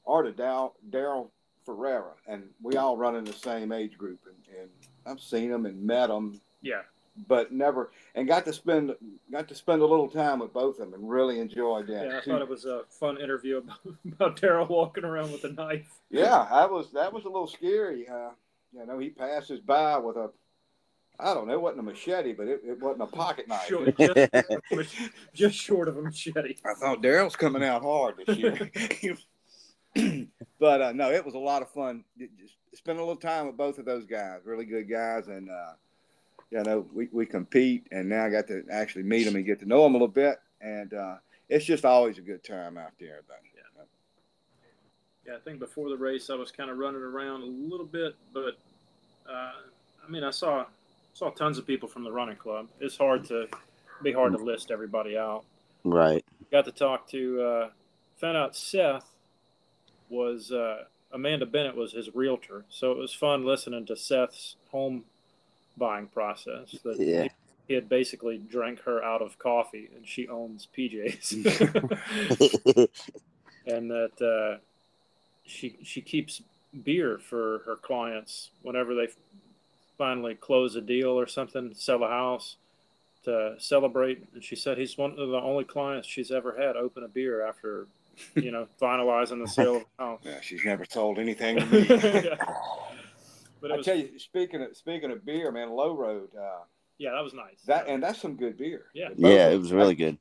or 0.04 0.22
to 0.22 0.32
Daryl 0.32 1.28
Ferreira, 1.64 2.12
and 2.26 2.42
we 2.62 2.76
all 2.76 2.96
run 2.96 3.14
in 3.16 3.24
the 3.24 3.32
same 3.32 3.72
age 3.72 3.96
group. 3.96 4.18
And, 4.26 4.58
and 4.60 4.68
I've 5.06 5.20
seen 5.20 5.50
them 5.50 5.66
and 5.66 5.82
met 5.82 6.08
them, 6.08 6.40
Yeah. 6.62 6.80
but 7.28 7.52
never 7.52 7.90
and 8.14 8.26
got 8.26 8.44
to 8.46 8.52
spend 8.52 8.94
got 9.30 9.48
to 9.48 9.54
spend 9.54 9.80
a 9.82 9.86
little 9.86 10.08
time 10.08 10.40
with 10.40 10.52
both 10.52 10.78
of 10.80 10.90
them 10.90 10.94
and 11.00 11.08
really 11.08 11.38
enjoyed 11.40 11.86
that. 11.88 12.06
Yeah, 12.06 12.18
I 12.18 12.20
thought 12.22 12.42
it 12.42 12.48
was 12.48 12.64
a 12.64 12.82
fun 12.88 13.20
interview 13.20 13.58
about, 13.58 13.78
about 14.12 14.36
Daryl 14.40 14.68
walking 14.68 15.04
around 15.04 15.30
with 15.30 15.44
a 15.44 15.52
knife. 15.52 16.00
Yeah, 16.10 16.46
that 16.50 16.70
was 16.70 16.90
that 16.92 17.12
was 17.12 17.24
a 17.24 17.28
little 17.28 17.46
scary. 17.48 18.08
Uh, 18.08 18.30
you 18.78 18.86
know, 18.86 18.98
he 18.98 19.10
passes 19.10 19.60
by 19.60 19.98
with 19.98 20.16
a, 20.16 20.30
I 21.18 21.34
don't 21.34 21.48
know, 21.48 21.54
it 21.54 21.60
wasn't 21.60 21.80
a 21.80 21.82
machete, 21.84 22.32
but 22.32 22.46
it, 22.46 22.60
it 22.64 22.80
wasn't 22.80 23.02
a 23.02 23.06
pocket 23.06 23.48
knife. 23.48 23.66
Short, 23.66 23.96
just, 24.72 24.94
just 25.34 25.56
short 25.56 25.88
of 25.88 25.96
a 25.96 26.02
machete. 26.02 26.56
I 26.64 26.74
thought 26.74 27.02
Daryl's 27.02 27.36
coming 27.36 27.64
out 27.64 27.82
hard 27.82 28.16
this 28.24 28.36
year. 28.36 28.70
but 30.60 30.82
uh, 30.82 30.92
no, 30.92 31.10
it 31.10 31.24
was 31.24 31.34
a 31.34 31.38
lot 31.38 31.62
of 31.62 31.70
fun. 31.70 32.04
It 32.18 32.30
Just 32.38 32.54
spent 32.74 32.98
a 32.98 33.02
little 33.02 33.16
time 33.16 33.46
with 33.46 33.56
both 33.56 33.78
of 33.78 33.84
those 33.84 34.06
guys, 34.06 34.40
really 34.44 34.64
good 34.64 34.88
guys, 34.88 35.28
and 35.28 35.48
uh, 35.50 35.72
you 36.50 36.62
know, 36.62 36.86
we, 36.92 37.08
we 37.12 37.26
compete, 37.26 37.86
and 37.90 38.08
now 38.08 38.24
I 38.24 38.30
got 38.30 38.46
to 38.48 38.62
actually 38.70 39.04
meet 39.04 39.24
them 39.24 39.36
and 39.36 39.44
get 39.44 39.60
to 39.60 39.66
know 39.66 39.82
them 39.82 39.92
a 39.92 39.96
little 39.96 40.08
bit, 40.08 40.38
and 40.60 40.94
uh, 40.94 41.16
it's 41.48 41.64
just 41.64 41.84
always 41.84 42.18
a 42.18 42.22
good 42.22 42.44
time 42.44 42.78
out 42.78 42.92
there. 43.00 43.22
But 43.26 43.40
Yeah, 45.26 45.36
I 45.36 45.40
think 45.40 45.58
before 45.58 45.90
the 45.90 45.96
race 45.96 46.30
I 46.30 46.34
was 46.34 46.50
kind 46.50 46.70
of 46.70 46.78
running 46.78 47.02
around 47.02 47.42
a 47.42 47.46
little 47.46 47.86
bit, 47.86 48.14
but 48.32 48.58
uh, 49.28 49.52
I 50.06 50.10
mean 50.10 50.24
I 50.24 50.30
saw 50.30 50.64
saw 51.14 51.30
tons 51.30 51.58
of 51.58 51.66
people 51.66 51.88
from 51.88 52.04
the 52.04 52.12
running 52.12 52.36
club. 52.36 52.68
It's 52.80 52.96
hard 52.96 53.24
to 53.26 53.48
be 54.02 54.12
hard 54.12 54.32
to 54.32 54.38
list 54.38 54.70
everybody 54.70 55.16
out. 55.18 55.44
right. 55.84 56.24
Got 56.52 56.64
to 56.66 56.72
talk 56.72 57.08
to 57.10 57.42
uh, 57.42 57.68
found 58.16 58.36
out 58.36 58.56
Seth 58.56 59.04
was 60.08 60.50
uh, 60.52 60.84
Amanda 61.12 61.44
Bennett 61.46 61.76
was 61.76 61.92
his 61.92 62.14
realtor, 62.14 62.64
so 62.70 62.92
it 62.92 62.98
was 62.98 63.12
fun 63.12 63.44
listening 63.44 63.84
to 63.86 63.96
Seth's 63.96 64.56
home 64.70 65.04
buying 65.76 66.06
process. 66.06 66.74
That 66.84 66.98
Yeah. 66.98 67.24
he, 67.24 67.30
he 67.68 67.74
had 67.74 67.88
basically 67.88 68.38
drank 68.38 68.80
her 68.82 69.02
out 69.02 69.20
of 69.20 69.38
coffee, 69.38 69.90
and 69.94 70.06
she 70.06 70.26
owns 70.28 70.68
PJs. 70.76 71.32
and 73.66 73.90
that 73.90 74.22
uh, 74.22 74.58
she 75.44 75.76
she 75.82 76.00
keeps 76.00 76.42
beer 76.82 77.18
for 77.18 77.62
her 77.64 77.76
clients 77.76 78.50
whenever 78.62 78.94
they 78.94 79.08
finally 79.96 80.34
close 80.34 80.76
a 80.76 80.80
deal 80.80 81.10
or 81.10 81.26
something, 81.26 81.72
sell 81.74 82.02
a 82.04 82.08
house 82.08 82.56
to 83.24 83.54
celebrate. 83.58 84.24
And 84.34 84.42
she 84.44 84.56
said 84.56 84.78
he's 84.78 84.96
one 84.96 85.12
of 85.12 85.28
the 85.30 85.40
only 85.40 85.64
clients 85.64 86.06
she's 86.08 86.30
ever 86.30 86.54
had 86.58 86.76
open 86.76 87.02
a 87.02 87.08
beer 87.08 87.44
after, 87.46 87.86
you 88.34 88.50
know, 88.52 88.68
finalizing 88.80 89.42
the 89.42 89.48
sale 89.48 89.76
of 89.76 89.82
the 89.98 90.04
house. 90.04 90.20
Yeah, 90.22 90.40
she's 90.40 90.64
never 90.64 90.84
sold 90.88 91.18
anything 91.18 91.58
to 91.58 91.66
me. 91.66 91.86
Yeah. 92.24 92.36
But 93.60 93.72
it 93.72 93.74
I 93.74 93.76
was, 93.78 93.86
tell 93.86 93.98
you, 93.98 94.16
speaking 94.20 94.62
of 94.62 94.76
speaking 94.76 95.10
of 95.10 95.26
beer, 95.26 95.50
man, 95.50 95.70
Low 95.70 95.92
Road, 95.96 96.28
uh, 96.36 96.60
yeah, 96.96 97.10
that 97.10 97.24
was 97.24 97.34
nice. 97.34 97.60
that 97.66 97.88
and 97.88 98.00
that's 98.00 98.20
some 98.20 98.36
good 98.36 98.56
beer. 98.56 98.84
Yeah. 98.94 99.08
Yeah, 99.16 99.48
it 99.48 99.58
was 99.58 99.72
really 99.72 99.96
good. 99.96 100.16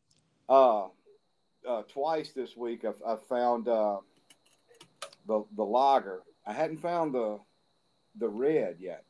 Uh, 0.50 0.86
uh, 1.68 1.84
twice 1.84 2.32
this 2.32 2.58
week, 2.58 2.84
I've, 2.84 2.96
I've 3.06 3.24
found 3.28 3.68
uh, 3.68 3.98
the 5.28 5.46
the 5.56 5.64
lager. 5.64 6.22
I 6.48 6.54
hadn't 6.54 6.78
found 6.78 7.14
the 7.14 7.40
the 8.18 8.30
red 8.30 8.78
yet, 8.80 9.04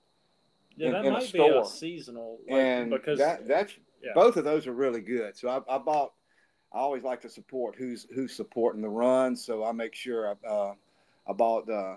yeah, 0.75 0.87
in- 0.87 0.93
that 0.93 1.05
in 1.05 1.13
a 1.13 1.17
might 1.19 1.31
be 1.31 1.47
a 1.47 1.63
seasonal, 1.63 2.39
like, 2.49 2.59
and 2.59 2.89
because 2.89 3.19
that 3.19 3.47
that's 3.47 3.73
yeah. 4.03 4.11
both 4.15 4.35
of 4.35 4.43
those 4.43 4.67
are 4.67 4.73
really 4.73 5.01
good. 5.01 5.37
So 5.37 5.49
I, 5.49 5.75
I 5.75 5.77
bought. 5.77 6.13
I 6.73 6.79
always 6.79 7.03
like 7.03 7.21
to 7.21 7.29
support 7.29 7.75
who's 7.77 8.07
who's 8.13 8.35
supporting 8.35 8.81
the 8.81 8.89
run, 8.89 9.37
so 9.37 9.63
I 9.63 9.71
make 9.71 9.95
sure 9.95 10.35
I 10.43 10.47
uh, 10.47 10.73
I 11.27 11.33
bought 11.33 11.69
uh, 11.69 11.95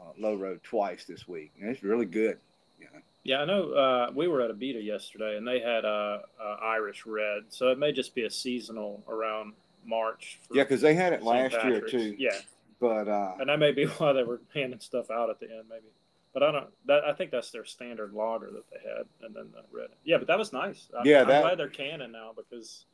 uh, 0.00 0.12
Low 0.18 0.34
Road 0.34 0.60
twice 0.64 1.04
this 1.04 1.28
week, 1.28 1.52
and 1.60 1.70
it's 1.70 1.84
really 1.84 2.06
good. 2.06 2.38
You 2.80 2.86
know? 2.92 3.00
Yeah, 3.22 3.42
I 3.42 3.44
know. 3.44 3.72
Uh, 3.72 4.10
we 4.12 4.26
were 4.26 4.40
at 4.40 4.50
Abita 4.50 4.84
yesterday, 4.84 5.36
and 5.36 5.46
they 5.46 5.60
had 5.60 5.84
uh, 5.84 6.18
uh, 6.42 6.56
Irish 6.62 7.06
red, 7.06 7.44
so 7.50 7.68
it 7.68 7.78
may 7.78 7.92
just 7.92 8.14
be 8.14 8.24
a 8.24 8.30
seasonal 8.30 9.04
around 9.08 9.52
March. 9.86 10.40
for 10.48 10.56
Yeah, 10.56 10.64
because 10.64 10.80
they 10.80 10.94
had 10.94 11.12
it 11.12 11.22
St. 11.22 11.26
last 11.26 11.64
year 11.64 11.80
too. 11.80 12.16
Yeah, 12.18 12.38
But 12.82 13.06
uh, 13.06 13.34
and 13.38 13.48
that 13.48 13.60
may 13.60 13.70
be 13.70 13.84
why 13.98 14.12
they 14.12 14.24
were 14.24 14.40
handing 14.52 14.80
stuff 14.80 15.08
out 15.08 15.30
at 15.30 15.38
the 15.38 15.46
end, 15.46 15.66
maybe. 15.70 15.86
But 16.34 16.42
I 16.42 16.50
don't. 16.50 16.66
That 16.86 17.04
I 17.04 17.12
think 17.12 17.30
that's 17.30 17.52
their 17.52 17.64
standard 17.64 18.12
lager 18.12 18.50
that 18.50 18.64
they 18.72 18.88
had, 18.88 19.06
and 19.22 19.32
then 19.34 19.50
the 19.54 19.62
red. 19.70 19.90
Yeah, 20.04 20.18
but 20.18 20.26
that 20.26 20.36
was 20.36 20.52
nice. 20.52 20.88
I, 20.98 21.02
Yeah, 21.04 21.22
I'm 21.22 21.28
that- 21.28 21.42
glad 21.42 21.58
they're 21.58 21.68
canning 21.68 22.10
now 22.10 22.32
because 22.36 22.84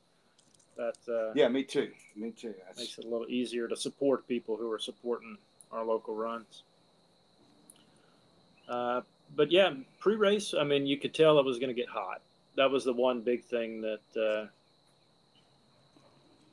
that 0.77 0.97
uh, 1.09 1.33
yeah, 1.35 1.49
me 1.49 1.65
too. 1.65 1.91
Me 2.15 2.33
too. 2.33 2.53
That's, 2.67 2.79
makes 2.79 2.99
it 2.99 3.07
a 3.07 3.09
little 3.09 3.29
easier 3.31 3.67
to 3.67 3.77
support 3.77 4.29
people 4.29 4.59
who 4.59 4.71
are 4.71 4.79
supporting 4.79 5.39
our 5.73 5.85
local 5.87 6.15
runs. 6.15 6.65
Uh, 8.69 9.01
but 9.35 9.51
yeah, 9.51 9.73
pre-race, 10.01 10.53
I 10.59 10.65
mean, 10.65 10.87
you 10.87 10.99
could 10.99 11.15
tell 11.15 11.39
it 11.39 11.47
was 11.47 11.59
going 11.59 11.75
to 11.75 11.75
get 11.75 11.89
hot. 11.89 12.21
That 12.57 12.71
was 12.71 12.85
the 12.85 12.93
one 12.93 13.23
big 13.23 13.43
thing 13.45 13.81
that 13.81 14.01
uh, 14.21 14.47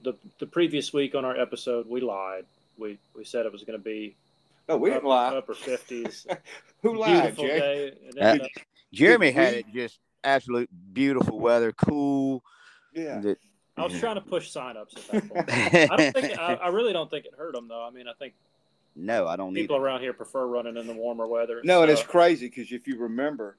the 0.03 0.13
the 0.39 0.45
previous 0.45 0.93
week 0.93 1.15
on 1.15 1.25
our 1.25 1.37
episode 1.37 1.89
we 1.89 1.99
lied. 1.99 2.45
We 2.77 2.97
we 3.15 3.23
said 3.23 3.45
it 3.45 3.51
was 3.51 3.63
going 3.63 3.77
to 3.77 3.83
be 3.83 4.15
no, 4.67 4.77
we 4.77 4.89
didn't 4.89 5.05
lie. 5.05 5.35
upper 5.35 5.53
fifties. 5.53 6.25
Who 6.81 6.97
lied, 6.97 7.35
Beautiful 7.35 7.45
Jay? 7.45 7.93
Uh, 8.19 8.23
uh, 8.23 8.37
Jeremy 8.91 9.31
had 9.31 9.53
it 9.53 9.65
just 9.73 9.99
absolute 10.23 10.69
beautiful 10.93 11.39
weather, 11.39 11.71
cool. 11.71 12.43
Yeah. 12.93 13.19
The- 13.19 13.37
I 13.77 13.83
was 13.83 13.99
trying 13.99 14.15
to 14.15 14.21
push 14.21 14.55
signups 14.55 14.97
at 14.97 15.07
that 15.11 15.29
point. 15.29 15.49
I 15.91 15.97
don't 15.97 16.13
think 16.13 16.39
I, 16.39 16.53
I 16.53 16.67
really 16.69 16.93
don't 16.93 17.09
think 17.09 17.25
it 17.25 17.33
hurt 17.37 17.53
them 17.53 17.67
though. 17.67 17.83
I 17.83 17.89
mean, 17.89 18.07
I 18.07 18.13
think 18.13 18.33
no, 18.95 19.27
I 19.27 19.35
don't 19.35 19.53
need 19.53 19.61
people 19.61 19.75
around 19.75 19.99
here 19.99 20.13
prefer 20.13 20.47
running 20.47 20.77
in 20.77 20.87
the 20.87 20.93
warmer 20.93 21.27
weather. 21.27 21.59
No, 21.63 21.81
and 21.81 21.91
it's 21.91 22.01
crazy 22.01 22.47
because 22.47 22.71
if 22.71 22.87
you 22.87 22.97
remember, 22.97 23.57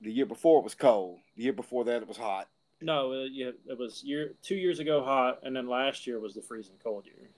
the 0.00 0.10
year 0.10 0.24
before 0.24 0.60
it 0.60 0.64
was 0.64 0.74
cold. 0.74 1.18
The 1.36 1.42
year 1.42 1.52
before 1.52 1.84
that 1.84 2.02
it 2.02 2.08
was 2.08 2.16
hot. 2.16 2.48
No, 2.80 3.12
uh, 3.12 3.24
yeah, 3.24 3.50
it 3.66 3.78
was 3.78 4.02
year 4.02 4.32
two 4.42 4.54
years 4.56 4.78
ago 4.78 5.04
hot, 5.04 5.40
and 5.42 5.54
then 5.54 5.68
last 5.68 6.06
year 6.06 6.18
was 6.18 6.34
the 6.34 6.42
freezing 6.42 6.76
cold 6.82 7.04
year. 7.04 7.28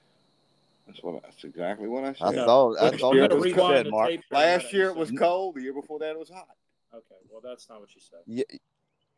That's 0.88 1.02
what. 1.02 1.22
That's 1.22 1.44
exactly 1.44 1.86
what 1.86 2.02
I 2.04 2.08
I 2.08 2.12
said. 2.14 2.38
I 2.40 2.44
thought 2.46 2.76
I 2.80 2.90
thought 2.96 3.12
you 3.14 3.20
year 3.20 3.28
that's 3.28 3.34
was 3.34 3.40
what 3.40 3.48
you 3.50 3.54
rewind 3.54 3.76
said, 3.76 3.86
the 3.86 3.90
Mark. 3.90 4.08
tape 4.08 4.20
for 4.28 4.34
a 4.34 4.38
minute 4.38 4.62
Last 4.62 4.72
year 4.72 4.88
it 4.88 4.96
was 4.96 5.10
cold. 5.12 5.54
The 5.54 5.62
year 5.62 5.72
before 5.74 5.98
that 6.00 6.10
it 6.10 6.18
was 6.18 6.30
hot. 6.30 6.48
Okay, 6.92 7.04
well 7.30 7.40
that's 7.44 7.68
not 7.68 7.78
what 7.80 7.94
you 7.94 8.00
said. 8.00 8.20
Yeah, 8.26 8.42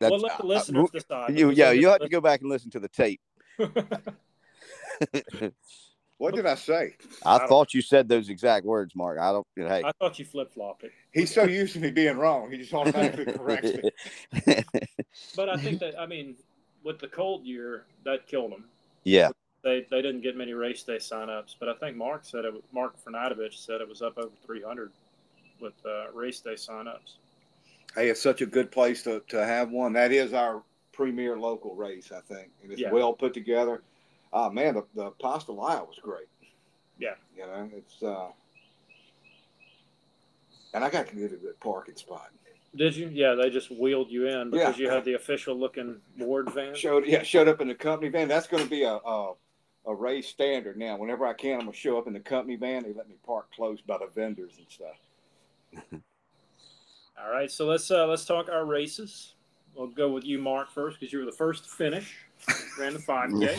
that's, 0.00 0.10
well, 0.10 0.20
let 0.20 0.36
the 0.36 0.42
I- 0.44 0.46
I- 0.46 0.48
listeners 0.48 0.90
decide. 0.90 1.38
you, 1.38 1.50
yeah, 1.50 1.70
you 1.70 1.88
have 1.88 2.00
to 2.00 2.08
go 2.08 2.20
back 2.20 2.40
and 2.40 2.50
listen 2.50 2.70
to 2.72 2.80
the 2.80 2.88
tape. 2.88 3.20
What 6.18 6.34
did 6.34 6.44
I 6.44 6.54
say? 6.54 6.96
I, 7.24 7.38
don't- 7.38 7.48
thought 7.48 7.72
you 7.72 7.80
said 7.80 8.06
those 8.06 8.28
exact 8.28 8.66
words, 8.66 8.94
Mark. 8.94 9.18
I 9.18 9.32
don't. 9.32 9.46
Hey, 9.56 9.80
I 9.82 9.90
thought 9.92 10.18
you 10.18 10.26
flip 10.26 10.52
flopped 10.52 10.84
it, 10.84 10.92
He's 11.14 11.32
so 11.32 11.44
used 11.44 11.72
to 11.72 11.80
me 11.80 11.90
being 11.90 12.18
wrong. 12.18 12.50
He 12.50 12.58
just 12.58 12.74
automatically 12.74 13.24
corrects 13.32 13.70
me. 14.44 14.54
but 15.34 15.48
I 15.48 15.56
think 15.56 15.80
that 15.80 15.98
I 15.98 16.04
mean, 16.04 16.36
with 16.84 16.98
the 16.98 17.08
cold 17.08 17.46
year, 17.46 17.86
that 18.04 18.26
killed 18.26 18.52
him. 18.52 18.66
yeah, 19.04 19.30
They 19.62 19.86
they 19.90 20.00
didn't 20.00 20.22
get 20.22 20.36
many 20.36 20.52
race 20.54 20.82
day 20.82 20.96
signups, 20.96 21.54
but 21.58 21.68
I 21.68 21.74
think 21.74 21.96
Mark 21.96 22.24
said 22.24 22.44
it. 22.44 22.54
Mark 22.72 22.94
Fernadovich 23.04 23.54
said 23.64 23.80
it 23.80 23.88
was 23.88 24.00
up 24.02 24.16
over 24.18 24.30
300 24.46 24.90
with 25.60 25.74
uh, 25.84 26.10
race 26.12 26.40
day 26.40 26.54
signups. 26.54 27.16
Hey, 27.94 28.08
it's 28.08 28.22
such 28.22 28.40
a 28.40 28.46
good 28.46 28.70
place 28.70 29.02
to, 29.02 29.20
to 29.28 29.44
have 29.44 29.70
one. 29.70 29.92
That 29.92 30.12
is 30.12 30.32
our 30.32 30.62
premier 30.92 31.36
local 31.38 31.74
race, 31.74 32.12
I 32.12 32.20
think. 32.20 32.50
And 32.62 32.70
it's 32.72 32.80
Yeah. 32.80 32.90
well 32.92 33.12
put 33.12 33.34
together. 33.34 33.82
Uh, 34.32 34.48
man, 34.48 34.74
the, 34.74 34.84
the 34.94 35.10
pastalaya 35.22 35.86
was 35.86 35.98
great. 36.00 36.28
Yeah. 36.98 37.14
You 37.36 37.46
know, 37.46 37.68
it's, 37.76 38.02
uh, 38.02 38.28
and 40.72 40.84
I 40.84 40.90
got 40.90 41.08
to 41.08 41.16
get 41.16 41.32
a 41.32 41.36
good 41.36 41.58
parking 41.60 41.96
spot. 41.96 42.30
Did 42.76 42.94
you? 42.94 43.08
Yeah, 43.12 43.34
they 43.34 43.50
just 43.50 43.70
wheeled 43.72 44.10
you 44.10 44.28
in 44.28 44.50
because 44.50 44.78
Yeah. 44.78 44.84
you 44.84 44.90
had 44.90 45.04
the 45.04 45.14
official 45.14 45.56
looking 45.56 45.96
board 46.16 46.50
van. 46.54 46.76
Showed, 46.76 47.04
yeah, 47.06 47.24
showed 47.24 47.48
up 47.48 47.60
in 47.60 47.66
the 47.66 47.74
company 47.74 48.08
van. 48.10 48.28
That's 48.28 48.46
going 48.46 48.62
to 48.62 48.70
be 48.70 48.84
a, 48.84 48.92
a, 48.94 49.32
a 49.86 49.94
race 49.94 50.28
standard 50.28 50.76
now. 50.76 50.96
Whenever 50.96 51.26
I 51.26 51.32
can, 51.32 51.54
I'm 51.54 51.60
going 51.60 51.72
to 51.72 51.78
show 51.78 51.98
up 51.98 52.06
in 52.06 52.12
the 52.12 52.20
company 52.20 52.56
van. 52.56 52.82
They 52.82 52.92
let 52.92 53.08
me 53.08 53.16
park 53.26 53.46
close 53.54 53.80
by 53.80 53.98
the 53.98 54.08
vendors 54.14 54.52
and 54.58 54.66
stuff. 54.68 56.02
All 57.22 57.30
right, 57.30 57.50
so 57.50 57.66
let's 57.66 57.90
uh, 57.90 58.06
let's 58.06 58.24
talk 58.24 58.48
our 58.48 58.64
races. 58.64 59.34
We'll 59.74 59.88
go 59.88 60.10
with 60.10 60.24
you, 60.24 60.38
Mark, 60.38 60.70
first 60.70 60.98
because 60.98 61.12
you 61.12 61.18
were 61.20 61.26
the 61.26 61.32
first 61.32 61.64
to 61.64 61.70
finish. 61.70 62.16
Ran 62.78 62.94
the 62.94 62.98
5K. 62.98 63.54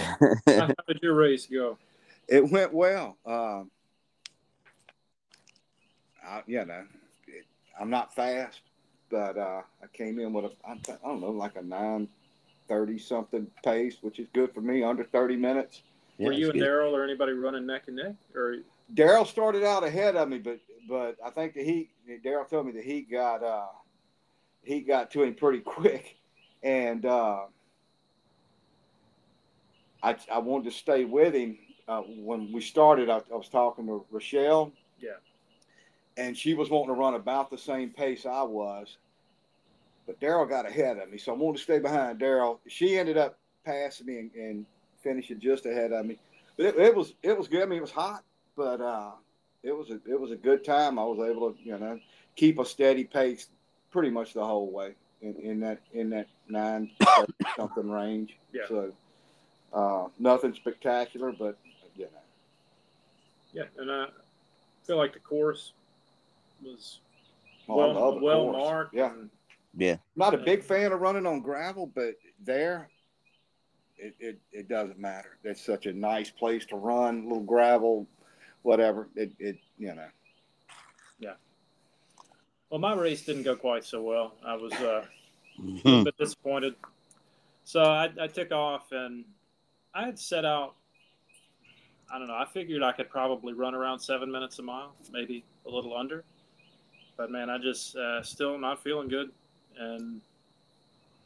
How 0.58 0.68
how 0.68 0.74
did 0.88 1.00
your 1.01 1.13
race 1.13 1.46
go? 1.46 1.78
It 2.28 2.50
went 2.50 2.74
well. 2.74 3.18
Um, 3.25 3.70
I, 6.25 6.42
you 6.48 6.66
know, 6.66 6.86
it, 7.28 7.46
I'm 7.80 7.90
not 7.90 8.16
fast, 8.16 8.62
but 9.10 9.38
uh, 9.38 9.62
I 9.82 9.88
came 9.94 10.20
in 10.20 10.34
with 10.34 10.46
a 10.46 10.51
I, 10.68 10.78
don't 11.04 11.22
know 11.22 11.30
like 11.32 11.56
a 11.56 11.62
nine 11.62 12.08
thirty 12.68 12.98
something 12.98 13.48
pace, 13.63 13.98
which 14.01 14.20
is 14.20 14.28
good 14.34 14.54
for 14.54 14.62
me, 14.62 14.84
under 14.84 15.04
thirty 15.04 15.36
minutes. 15.36 15.84
Yeah, 16.22 16.28
were 16.28 16.34
you 16.34 16.51
and. 16.51 16.62
Daryl 16.62 16.92
or 16.92 17.04
anybody 17.04 17.34
running 17.34 17.66
neck 17.66 17.84
and 17.88 17.96
neck? 17.96 18.16
Or 18.36 18.58
Daryl 18.94 19.25
started 19.25 19.63
out 19.63 19.84
ahead 19.84 20.16
of 20.16 20.30
me, 20.30 20.38
but 20.38 20.60
but 20.88 21.18
I 21.25 21.32
think 21.32 21.54
the 21.54 21.63
heat. 21.63 21.90
Daryl 22.24 22.48
told 22.48 22.68
me 22.68 22.72
the 22.72 22.82
heat 22.82 23.10
got 23.10 23.44
uh, 23.44 23.68
he 24.62 24.82
got 24.82 25.12
to 25.12 25.24
him 25.24 25.34
pretty 25.34 25.60
quick, 25.60 26.18
and 26.63 27.06
uh, 27.06 27.42
I 30.04 30.16
I 30.32 30.38
wanted 30.40 30.66
to 30.66 30.72
stay 30.72 31.06
with 31.06 31.34
him. 31.34 31.58
Uh, 31.88 32.01
when 32.01 32.51
we 32.54 32.62
started, 32.62 33.10
I, 33.10 33.18
I 33.18 33.36
was 33.36 33.50
talking 33.50 33.88
to 33.88 34.06
Rochelle. 34.12 34.72
Yeah. 35.00 35.12
And 36.18 36.38
she 36.38 36.54
was 36.54 36.70
wanting 36.70 36.94
to 36.94 37.00
run 37.00 37.16
about 37.16 37.50
the 37.50 37.58
same 37.58 37.90
pace 37.90 38.25
I 38.25 38.44
was, 38.44 38.98
but 40.06 40.20
Daryl 40.20 40.48
got 40.48 40.68
ahead 40.68 41.00
of 41.00 41.10
me, 41.10 41.18
so 41.18 41.34
I 41.34 41.36
wanted 41.36 41.58
to 41.58 41.63
stay 41.63 41.80
behind 41.80 42.20
Daryl. 42.20 42.60
She 42.68 42.98
ended 42.98 43.18
up 43.18 43.40
passing 43.66 44.06
me 44.06 44.20
and, 44.20 44.32
and 44.36 44.66
finishing 45.03 45.39
just 45.39 45.65
ahead 45.65 45.91
of 45.91 46.05
me. 46.05 46.17
But 46.58 46.67
it, 46.67 46.75
it 46.77 46.96
was 46.96 47.13
it 47.24 47.38
was 47.38 47.48
good. 47.48 47.63
I 47.63 47.65
mean, 47.65 47.79
it 47.79 47.81
was 47.81 47.91
hot, 47.91 48.24
but 48.55 48.81
uh, 48.81 49.12
it 49.63 49.72
was 49.75 49.89
a 49.89 50.00
it 50.10 50.20
was 50.20 50.31
a 50.31 50.36
good 50.36 50.63
time. 50.63 51.00
I 51.00 51.03
was 51.03 51.20
able 51.29 51.51
to 51.51 51.58
you 51.63 51.77
know 51.77 52.00
keep 52.36 52.60
a 52.60 52.65
steady 52.65 53.03
pace 53.03 53.48
pretty 53.91 54.10
much 54.10 54.34
the 54.34 54.46
whole 54.46 54.72
way 54.72 54.96
in, 55.22 55.36
in 55.38 55.60
that 55.62 55.79
in 55.93 56.10
that 56.12 56.27
nine 56.48 56.91
something 57.55 57.89
range. 57.89 58.38
Yeah. 58.53 58.63
So 58.67 58.91
uh, 59.74 60.08
nothing 60.20 60.53
spectacular, 60.53 61.31
but 61.31 61.58
you 61.96 62.05
know. 62.05 62.10
yeah, 63.53 63.63
and 63.77 63.91
I 63.91 64.08
feel 64.84 64.98
like 64.98 65.13
the 65.13 65.20
course 65.20 65.74
was 66.63 67.00
Oh, 67.70 67.75
well 67.77 68.12
the 68.13 68.20
well 68.20 68.43
course. 68.46 68.58
marked. 68.58 68.93
Yeah, 68.93 69.12
and- 69.12 69.29
yeah, 69.77 69.96
not 70.17 70.34
a 70.34 70.38
big 70.38 70.63
fan 70.63 70.91
of 70.91 71.00
running 71.00 71.25
on 71.25 71.39
gravel, 71.39 71.86
but 71.96 72.15
there, 72.43 72.89
it, 74.01 74.15
it, 74.20 74.39
it 74.51 74.67
doesn't 74.67 75.00
matter. 75.00 75.38
It's 75.43 75.63
such 75.63 75.86
a 75.86 75.93
nice 75.93 76.29
place 76.29 76.65
to 76.67 76.75
run, 76.75 77.24
little 77.24 77.43
gravel, 77.43 78.08
whatever. 78.63 79.08
It, 79.15 79.31
it 79.39 79.58
you 79.77 79.93
know. 79.93 80.08
Yeah. 81.20 81.34
Well, 82.70 82.79
my 82.79 82.96
race 82.96 83.24
didn't 83.24 83.43
go 83.43 83.55
quite 83.55 83.86
so 83.86 84.01
well. 84.01 84.34
I 84.46 84.55
was 84.55 84.74
uh, 84.74 85.05
a 85.60 85.63
little 85.63 86.03
bit 86.03 86.17
disappointed. 86.17 86.75
So 87.63 87.84
I, 87.84 88.10
I 88.20 88.27
took 88.27 88.51
off 88.51 88.91
and 88.91 89.24
I 89.93 90.05
had 90.05 90.17
set 90.17 90.46
out. 90.46 90.75
I 92.13 92.17
don't 92.17 92.27
know. 92.27 92.34
I 92.34 92.46
figured 92.51 92.84
I 92.84 92.91
could 92.91 93.10
probably 93.10 93.53
run 93.53 93.74
around 93.74 94.00
seven 94.00 94.29
minutes 94.29 94.60
a 94.60 94.63
mile, 94.63 94.96
maybe 95.13 95.46
a 95.65 95.70
little 95.70 95.96
under. 95.96 96.25
But 97.15 97.31
man, 97.31 97.50
I 97.50 97.58
just 97.58 97.96
uh, 97.96 98.24
still 98.24 98.58
not 98.58 98.84
feeling 98.84 99.08
good, 99.08 99.31
and 99.77 100.22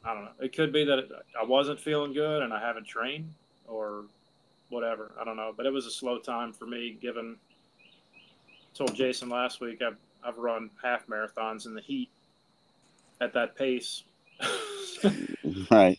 I 0.06 0.14
don't 0.14 0.24
know. 0.24 0.30
It 0.40 0.54
could 0.54 0.72
be 0.72 0.84
that 0.84 1.08
I 1.38 1.44
wasn't 1.44 1.80
feeling 1.80 2.12
good 2.12 2.42
and 2.42 2.52
I 2.52 2.60
haven't 2.60 2.86
trained, 2.86 3.32
or 3.66 4.04
whatever. 4.68 5.12
I 5.20 5.24
don't 5.24 5.36
know. 5.36 5.52
But 5.56 5.66
it 5.66 5.72
was 5.72 5.86
a 5.86 5.90
slow 5.90 6.18
time 6.18 6.52
for 6.52 6.66
me, 6.66 6.96
given 7.00 7.36
I 8.14 8.76
told 8.76 8.94
Jason 8.94 9.28
last 9.28 9.60
week 9.60 9.82
I've 9.82 9.98
I've 10.24 10.38
run 10.38 10.70
half 10.82 11.06
marathons 11.06 11.66
in 11.66 11.74
the 11.74 11.80
heat 11.80 12.10
at 13.20 13.32
that 13.34 13.56
pace. 13.56 14.04
right. 15.70 15.98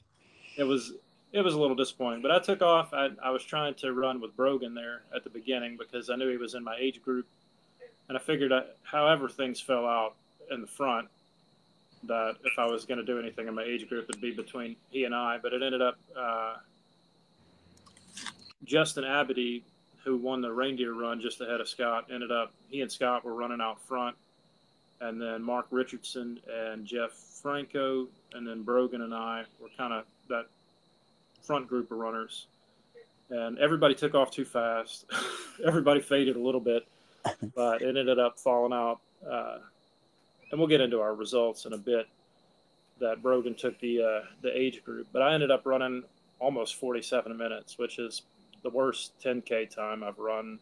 It 0.57 0.63
was 0.63 0.93
it 1.33 1.41
was 1.41 1.53
a 1.53 1.59
little 1.59 1.75
disappointing, 1.75 2.21
but 2.21 2.31
I 2.31 2.39
took 2.39 2.61
off. 2.61 2.93
I, 2.93 3.09
I 3.23 3.29
was 3.31 3.43
trying 3.43 3.75
to 3.75 3.93
run 3.93 4.21
with 4.21 4.35
Brogan 4.35 4.73
there 4.73 5.01
at 5.15 5.23
the 5.23 5.29
beginning 5.29 5.77
because 5.77 6.09
I 6.09 6.15
knew 6.15 6.29
he 6.29 6.37
was 6.37 6.55
in 6.55 6.63
my 6.63 6.77
age 6.79 7.01
group, 7.01 7.27
and 8.07 8.17
I 8.17 8.21
figured, 8.21 8.53
I, 8.53 8.61
however 8.83 9.27
things 9.27 9.59
fell 9.59 9.85
out 9.85 10.15
in 10.49 10.61
the 10.61 10.67
front, 10.67 11.09
that 12.03 12.35
if 12.43 12.57
I 12.57 12.65
was 12.65 12.85
going 12.85 12.99
to 12.99 13.05
do 13.05 13.19
anything 13.19 13.47
in 13.47 13.55
my 13.55 13.63
age 13.63 13.87
group, 13.89 14.05
it'd 14.09 14.21
be 14.21 14.31
between 14.31 14.75
he 14.89 15.03
and 15.05 15.13
I. 15.13 15.37
But 15.41 15.53
it 15.53 15.61
ended 15.63 15.81
up 15.81 15.97
uh, 16.17 16.55
Justin 18.63 19.03
Abity, 19.03 19.63
who 20.03 20.17
won 20.17 20.41
the 20.41 20.51
reindeer 20.51 20.93
run 20.93 21.21
just 21.21 21.41
ahead 21.41 21.61
of 21.61 21.67
Scott, 21.67 22.07
ended 22.13 22.31
up 22.31 22.53
he 22.69 22.81
and 22.81 22.91
Scott 22.91 23.23
were 23.25 23.33
running 23.33 23.61
out 23.61 23.81
front, 23.81 24.15
and 25.01 25.21
then 25.21 25.41
Mark 25.43 25.67
Richardson 25.71 26.39
and 26.51 26.85
Jeff 26.85 27.11
Franco, 27.11 28.07
and 28.33 28.47
then 28.47 28.63
Brogan 28.63 29.01
and 29.01 29.13
I 29.13 29.43
were 29.59 29.69
kind 29.77 29.93
of 29.93 30.05
that 30.29 30.47
front 31.41 31.67
group 31.67 31.91
of 31.91 31.97
runners. 31.97 32.47
And 33.29 33.57
everybody 33.59 33.93
took 33.93 34.15
off 34.15 34.31
too 34.31 34.45
fast. 34.45 35.05
everybody 35.65 35.99
faded 35.99 36.35
a 36.35 36.39
little 36.39 36.61
bit, 36.61 36.87
but 37.55 37.81
it 37.81 37.97
ended 37.97 38.19
up 38.19 38.39
falling 38.39 38.73
out. 38.73 38.99
Uh, 39.29 39.57
and 40.51 40.59
we'll 40.59 40.69
get 40.69 40.81
into 40.81 40.99
our 40.99 41.13
results 41.13 41.65
in 41.65 41.73
a 41.73 41.77
bit. 41.77 42.07
That 42.99 43.21
Brogan 43.21 43.53
took 43.53 43.79
the 43.79 44.01
uh, 44.01 44.25
the 44.41 44.57
age 44.57 44.83
group, 44.83 45.07
but 45.13 45.21
I 45.21 45.35
ended 45.35 45.51
up 45.51 45.61
running 45.65 46.03
almost 46.39 46.75
47 46.75 47.37
minutes, 47.37 47.77
which 47.77 47.99
is 47.99 48.23
the 48.63 48.71
worst 48.71 49.11
10k 49.23 49.69
time 49.69 50.03
I've 50.03 50.17
run. 50.17 50.57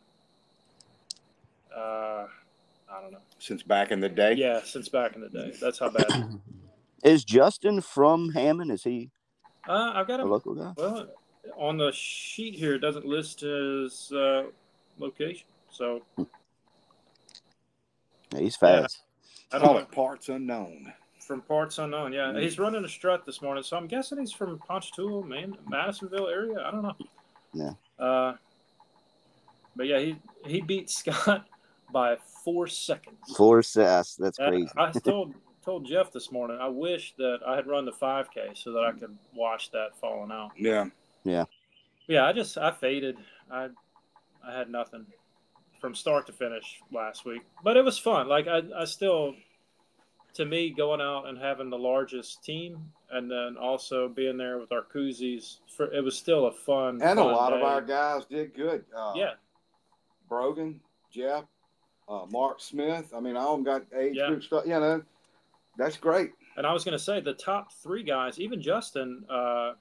Uh, 1.74 2.27
I 2.92 3.01
don't 3.01 3.13
know. 3.13 3.20
Since 3.39 3.63
back 3.63 3.92
in 3.92 4.01
the 4.01 4.10
day. 4.10 4.34
Yeah, 4.34 4.62
since 4.63 4.89
back 4.89 5.15
in 5.15 5.22
the 5.22 5.30
day. 5.30 5.54
That's 5.62 5.80
how 5.80 5.89
bad. 5.89 6.39
Is 7.04 7.24
Justin 7.24 7.80
from 7.82 8.32
Hammond? 8.34 8.72
Is 8.72 8.84
he 8.84 9.12
uh, 9.68 9.92
I've 9.96 10.08
got 10.08 10.20
a 10.20 10.24
him. 10.24 10.30
local 10.30 10.56
guy? 10.56 10.74
Well, 10.77 11.08
on 11.58 11.77
the 11.77 11.92
sheet 11.92 12.56
here, 12.56 12.75
it 12.75 12.80
doesn't 12.80 13.06
list 13.06 13.42
his 13.42 14.12
uh, 14.12 14.44
location. 14.98 15.46
So 15.72 16.01
Yeah, 16.18 16.25
he's 18.39 18.56
fast. 18.56 19.01
I 19.55 19.59
don't 19.59 19.67
Call 19.67 19.77
it 19.77 19.91
parts 19.91 20.29
unknown. 20.29 20.91
From 21.19 21.41
parts 21.41 21.79
unknown, 21.79 22.13
yeah. 22.13 22.31
Mm. 22.31 22.41
He's 22.41 22.59
running 22.59 22.83
a 22.85 22.89
strut 22.89 23.25
this 23.25 23.41
morning, 23.41 23.63
so 23.63 23.77
I'm 23.77 23.88
guessing 23.88 24.19
he's 24.19 24.31
from 24.31 24.59
Ponchatoula, 24.59 25.25
man, 25.25 25.55
Madisonville 25.67 26.27
area. 26.27 26.62
I 26.63 26.71
don't 26.71 26.83
know. 26.83 26.95
Yeah. 27.53 27.71
Uh, 28.03 28.33
but 29.75 29.88
yeah, 29.88 30.00
he 30.00 30.17
he 30.45 30.62
beat 30.62 30.89
Scott 30.89 31.47
by 31.93 32.17
four 32.43 32.67
seconds. 32.67 33.17
Four 33.35 33.63
sass. 33.63 34.15
That's 34.15 34.39
Uh, 34.39 34.50
crazy. 34.50 34.69
I 34.77 34.91
told 35.03 35.33
told 35.63 35.85
Jeff 35.85 36.12
this 36.12 36.31
morning. 36.31 36.57
I 36.62 36.67
wish 36.67 37.15
that 37.17 37.39
I 37.47 37.55
had 37.55 37.65
run 37.65 37.85
the 37.85 37.91
5K 37.91 38.55
so 38.55 38.71
that 38.74 38.83
I 38.83 38.91
could 38.91 39.17
watch 39.33 39.71
that 39.71 39.97
falling 40.00 40.31
out. 40.31 40.51
Yeah. 40.57 40.85
Yeah. 41.24 41.45
Yeah, 42.07 42.25
I 42.27 42.33
just 42.33 42.57
I 42.57 42.71
faded. 42.71 43.17
I 43.50 43.69
I 44.45 44.55
had 44.55 44.69
nothing 44.69 45.05
from 45.81 45.95
start 45.95 46.27
to 46.27 46.33
finish 46.33 46.81
last 46.91 47.25
week, 47.25 47.41
but 47.63 47.77
it 47.77 47.83
was 47.83 47.97
fun. 47.97 48.27
Like 48.27 48.47
I 48.47 48.62
I 48.77 48.85
still, 48.85 49.33
to 50.36 50.46
me, 50.46 50.70
going 50.70 51.01
out 51.01 51.27
and 51.27 51.38
having 51.38 51.70
the 51.70 51.77
largest 51.77 52.44
team, 52.44 52.92
and 53.12 53.30
then 53.30 53.58
also 53.58 54.08
being 54.08 54.38
there 54.38 54.60
with 54.60 54.72
our 54.72 54.84
koozies, 54.84 55.58
for 55.75 55.92
it 55.94 56.04
was 56.04 56.18
still 56.18 56.48
a 56.48 56.51
fun 56.51 57.01
And 57.01 57.20
a 57.20 57.24
fun 57.24 57.34
lot 57.34 57.54
of 57.54 57.63
our 57.63 57.82
guys 57.82 58.25
did 58.25 58.54
good. 58.54 58.86
Uh, 58.96 59.13
yeah 59.15 59.34
Brogan, 60.27 60.80
Jeff, 61.12 61.46
uh, 62.10 62.25
Mark 62.30 62.60
Smith. 62.60 63.13
I 63.15 63.20
mean, 63.20 63.38
all 63.38 63.54
of 63.54 63.63
them 63.63 63.63
got 63.63 63.98
age 63.98 64.15
Yeah. 64.15 64.27
group 64.27 64.44
stuff. 64.44 64.65
You 64.65 64.80
know, 64.80 65.04
that's 65.78 65.98
great. 65.98 66.32
And 66.58 66.65
I 66.65 66.74
was 66.74 66.84
going 66.84 66.98
to 66.98 67.04
say 67.04 67.19
the 67.19 67.34
top 67.34 67.71
three 67.71 68.04
guys, 68.04 68.39
even 68.39 68.62
Justin, 68.62 69.24
uh, 69.30 69.74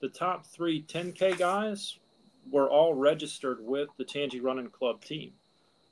the 0.00 0.08
top 0.08 0.46
three 0.46 0.82
10K 0.82 1.38
guys 1.38 1.98
were 2.50 2.68
all 2.68 2.92
registered 2.92 3.64
with 3.64 3.88
the 3.96 4.04
Tangi 4.04 4.40
Running 4.40 4.68
Club 4.68 5.02
team. 5.02 5.32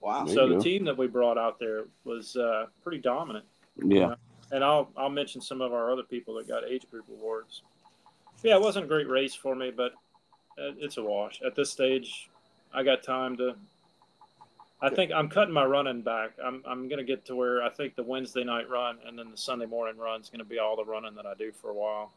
Wow. 0.01 0.27
So 0.27 0.49
the 0.49 0.59
team 0.59 0.85
that 0.85 0.97
we 0.97 1.07
brought 1.07 1.39
out 1.39 1.59
there 1.59 1.85
was 2.05 2.37
uh, 2.37 2.67
pretty 2.83 2.99
dominant. 2.99 3.45
Yeah. 3.85 4.15
And 4.53 4.65
I'll 4.65 4.91
I'll 4.97 5.11
mention 5.11 5.41
some 5.41 5.61
of 5.61 5.73
our 5.73 5.93
other 5.93 6.03
people 6.03 6.35
that 6.35 6.49
got 6.49 6.65
age 6.65 6.85
group 6.91 7.07
awards. 7.09 7.63
Yeah, 8.43 8.57
it 8.57 8.63
wasn't 8.63 8.87
a 8.87 8.89
great 8.89 9.09
race 9.09 9.35
for 9.35 9.55
me, 9.55 9.71
but 9.71 9.93
uh, 10.59 10.73
it's 10.79 10.97
a 10.97 11.03
wash. 11.03 11.41
At 11.43 11.55
this 11.55 11.71
stage, 11.71 12.31
I 12.73 12.83
got 12.83 13.03
time 13.03 13.37
to. 13.37 13.55
I 14.83 14.89
think 14.89 15.13
I'm 15.13 15.29
cutting 15.29 15.53
my 15.53 15.65
running 15.65 16.01
back. 16.01 16.31
I'm 16.43 16.63
I'm 16.67 16.89
gonna 16.89 17.05
get 17.05 17.25
to 17.27 17.37
where 17.37 17.63
I 17.63 17.69
think 17.69 17.95
the 17.95 18.03
Wednesday 18.03 18.45
night 18.45 18.69
run 18.69 18.99
and 19.07 19.19
then 19.19 19.31
the 19.31 19.37
Sunday 19.37 19.67
morning 19.67 20.01
run 20.01 20.21
is 20.21 20.31
gonna 20.31 20.45
be 20.45 20.59
all 20.59 20.75
the 20.75 20.85
running 20.85 21.15
that 21.17 21.27
I 21.27 21.35
do 21.35 21.53
for 21.53 21.71
a 21.71 21.75
while, 21.75 22.11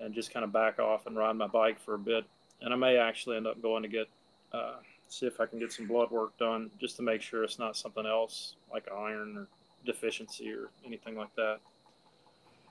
and 0.00 0.14
just 0.14 0.32
kind 0.32 0.44
of 0.44 0.52
back 0.52 0.78
off 0.78 1.06
and 1.06 1.16
ride 1.16 1.36
my 1.36 1.46
bike 1.46 1.80
for 1.80 1.94
a 1.94 1.98
bit. 1.98 2.24
And 2.60 2.72
I 2.72 2.76
may 2.76 2.98
actually 2.98 3.36
end 3.36 3.46
up 3.46 3.60
going 3.60 3.82
to 3.82 3.88
get 3.88 4.08
uh, 4.52 4.74
see 5.12 5.26
if 5.26 5.40
I 5.40 5.46
can 5.46 5.58
get 5.58 5.72
some 5.72 5.86
blood 5.86 6.10
work 6.10 6.36
done 6.38 6.70
just 6.80 6.96
to 6.96 7.02
make 7.02 7.20
sure 7.20 7.44
it's 7.44 7.58
not 7.58 7.76
something 7.76 8.06
else 8.06 8.54
like 8.72 8.88
iron 8.90 9.36
or 9.36 9.46
deficiency 9.84 10.50
or 10.52 10.70
anything 10.86 11.16
like 11.16 11.34
that. 11.36 11.58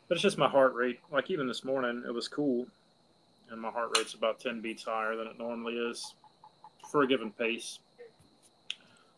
But 0.08 0.16
it's 0.16 0.22
just 0.24 0.38
my 0.38 0.50
heart 0.50 0.74
rate. 0.74 1.00
Like 1.12 1.30
even 1.32 1.48
this 1.48 1.64
morning, 1.64 2.04
it 2.08 2.14
was 2.14 2.28
cool, 2.28 2.68
and 3.50 3.60
my 3.62 3.70
heart 3.70 3.96
rate's 3.98 4.14
about 4.14 4.40
ten 4.40 4.62
beats 4.62 4.84
higher 4.84 5.16
than 5.16 5.28
it 5.28 5.38
normally 5.40 5.74
is 5.78 6.14
for 6.92 7.04
a 7.04 7.08
given 7.08 7.32
pace. 7.32 7.80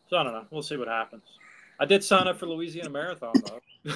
So 0.09 0.17
I 0.17 0.23
don't 0.23 0.33
know. 0.33 0.45
We'll 0.51 0.61
see 0.61 0.77
what 0.77 0.87
happens. 0.87 1.23
I 1.79 1.85
did 1.85 2.03
sign 2.03 2.27
up 2.27 2.37
for 2.37 2.45
Louisiana 2.45 2.89
Marathon 2.89 3.33
though, 3.47 3.93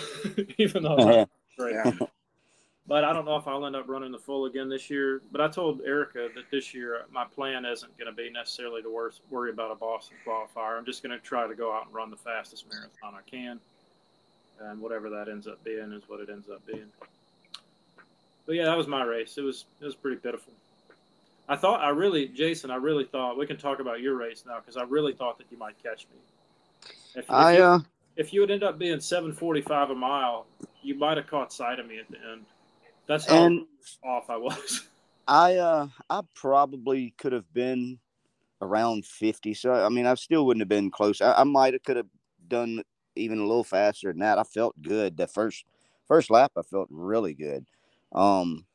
even 0.58 0.84
though 0.84 0.98
Yeah. 0.98 1.22
it's 1.22 1.32
great. 1.58 1.76
Yeah. 1.76 1.92
But 2.88 3.04
I 3.04 3.12
don't 3.12 3.26
know 3.26 3.36
if 3.36 3.46
I'll 3.48 3.66
end 3.66 3.76
up 3.76 3.90
running 3.90 4.14
the 4.14 4.18
full 4.18 4.46
again 4.46 4.70
this 4.70 4.90
year. 4.90 5.22
But 5.32 5.42
I 5.42 5.50
told 5.50 5.82
Erica 5.82 6.30
that 6.34 6.46
this 6.50 6.74
year 6.74 6.96
uh, 6.96 7.00
my 7.12 7.26
plan 7.26 7.66
isn't 7.66 7.96
going 7.98 8.10
to 8.10 8.16
be 8.16 8.30
necessarily 8.32 8.82
to 8.82 8.90
wor- 8.90 9.12
worry 9.30 9.52
about 9.52 9.72
a 9.72 9.76
Boston 9.76 10.16
qualifier. 10.26 10.78
I'm 10.78 10.86
just 10.86 11.04
going 11.04 11.12
to 11.18 11.24
try 11.24 11.46
to 11.48 11.54
go 11.54 11.72
out 11.76 11.86
and 11.86 11.94
run 11.94 12.10
the 12.10 12.16
fastest 12.18 12.66
marathon 12.72 13.14
I 13.14 13.30
can, 13.30 13.60
and 14.60 14.82
whatever 14.82 15.10
that 15.10 15.30
ends 15.30 15.48
up 15.48 15.64
being 15.64 15.92
is 15.92 16.04
what 16.08 16.20
it 16.20 16.30
ends 16.30 16.50
up 16.50 16.66
being. 16.66 16.88
But 18.46 18.56
yeah, 18.56 18.66
that 18.66 18.78
was 18.78 18.88
my 18.88 19.04
race. 19.04 19.38
It 19.38 19.42
was 19.42 19.66
it 19.82 19.86
was 19.86 19.96
pretty 19.96 20.18
pitiful. 20.18 20.54
I 21.50 21.56
thought 21.56 21.82
I 21.82 21.90
really, 21.90 22.28
Jason, 22.28 22.72
I 22.72 22.76
really 22.76 23.06
thought 23.06 23.38
we 23.38 23.46
can 23.48 23.58
talk 23.58 23.80
about 23.80 24.02
your 24.02 24.16
race 24.16 24.44
now 24.46 24.60
because 24.60 24.78
I 24.78 24.84
really 24.84 25.14
thought 25.14 25.38
that 25.38 25.48
you 25.50 25.58
might 25.58 25.82
catch 25.82 26.08
me. 26.12 26.18
If, 27.16 27.26
if 27.26 27.32
I 27.32 27.58
you, 27.58 27.64
uh 27.64 27.80
if 28.16 28.34
you 28.34 28.42
would 28.42 28.52
end 28.52 28.64
up 28.64 28.80
being 28.80 28.98
7:45 28.98 29.92
a 29.92 29.96
mile, 29.96 30.48
you 30.82 30.96
might 30.96 31.18
have 31.18 31.28
caught 31.28 31.54
sight 31.54 31.80
of 31.80 31.88
me 31.88 32.00
at 32.00 32.10
the 32.10 32.18
end. 32.32 32.46
That's 33.06 33.26
how 33.26 33.36
and 33.36 33.66
off 34.04 34.30
I 34.30 34.38
was. 34.38 34.88
I 35.28 35.56
uh 35.56 35.88
I 36.10 36.22
probably 36.34 37.14
could 37.18 37.34
have 37.34 37.52
been 37.54 38.00
around 38.62 39.06
fifty. 39.06 39.54
So 39.54 39.74
I 39.74 39.90
mean 39.90 40.06
I 40.06 40.16
still 40.16 40.46
wouldn't 40.46 40.62
have 40.62 40.70
been 40.70 40.90
close. 40.90 41.22
I, 41.22 41.34
I 41.34 41.44
might 41.44 41.74
have 41.74 41.84
could 41.84 41.98
have 41.98 42.08
done 42.48 42.82
even 43.18 43.40
a 43.40 43.46
little 43.46 43.64
faster 43.64 44.12
than 44.12 44.20
that. 44.20 44.38
I 44.38 44.44
felt 44.44 44.82
good. 44.82 45.18
The 45.18 45.28
first 45.28 45.66
first 46.08 46.30
lap 46.30 46.52
I 46.58 46.62
felt 46.62 46.88
really 46.90 47.34
good. 47.34 47.66
Um 48.14 48.66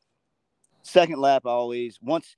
second 0.83 1.19
lap 1.19 1.43
I 1.45 1.49
always 1.49 1.99
once 2.01 2.35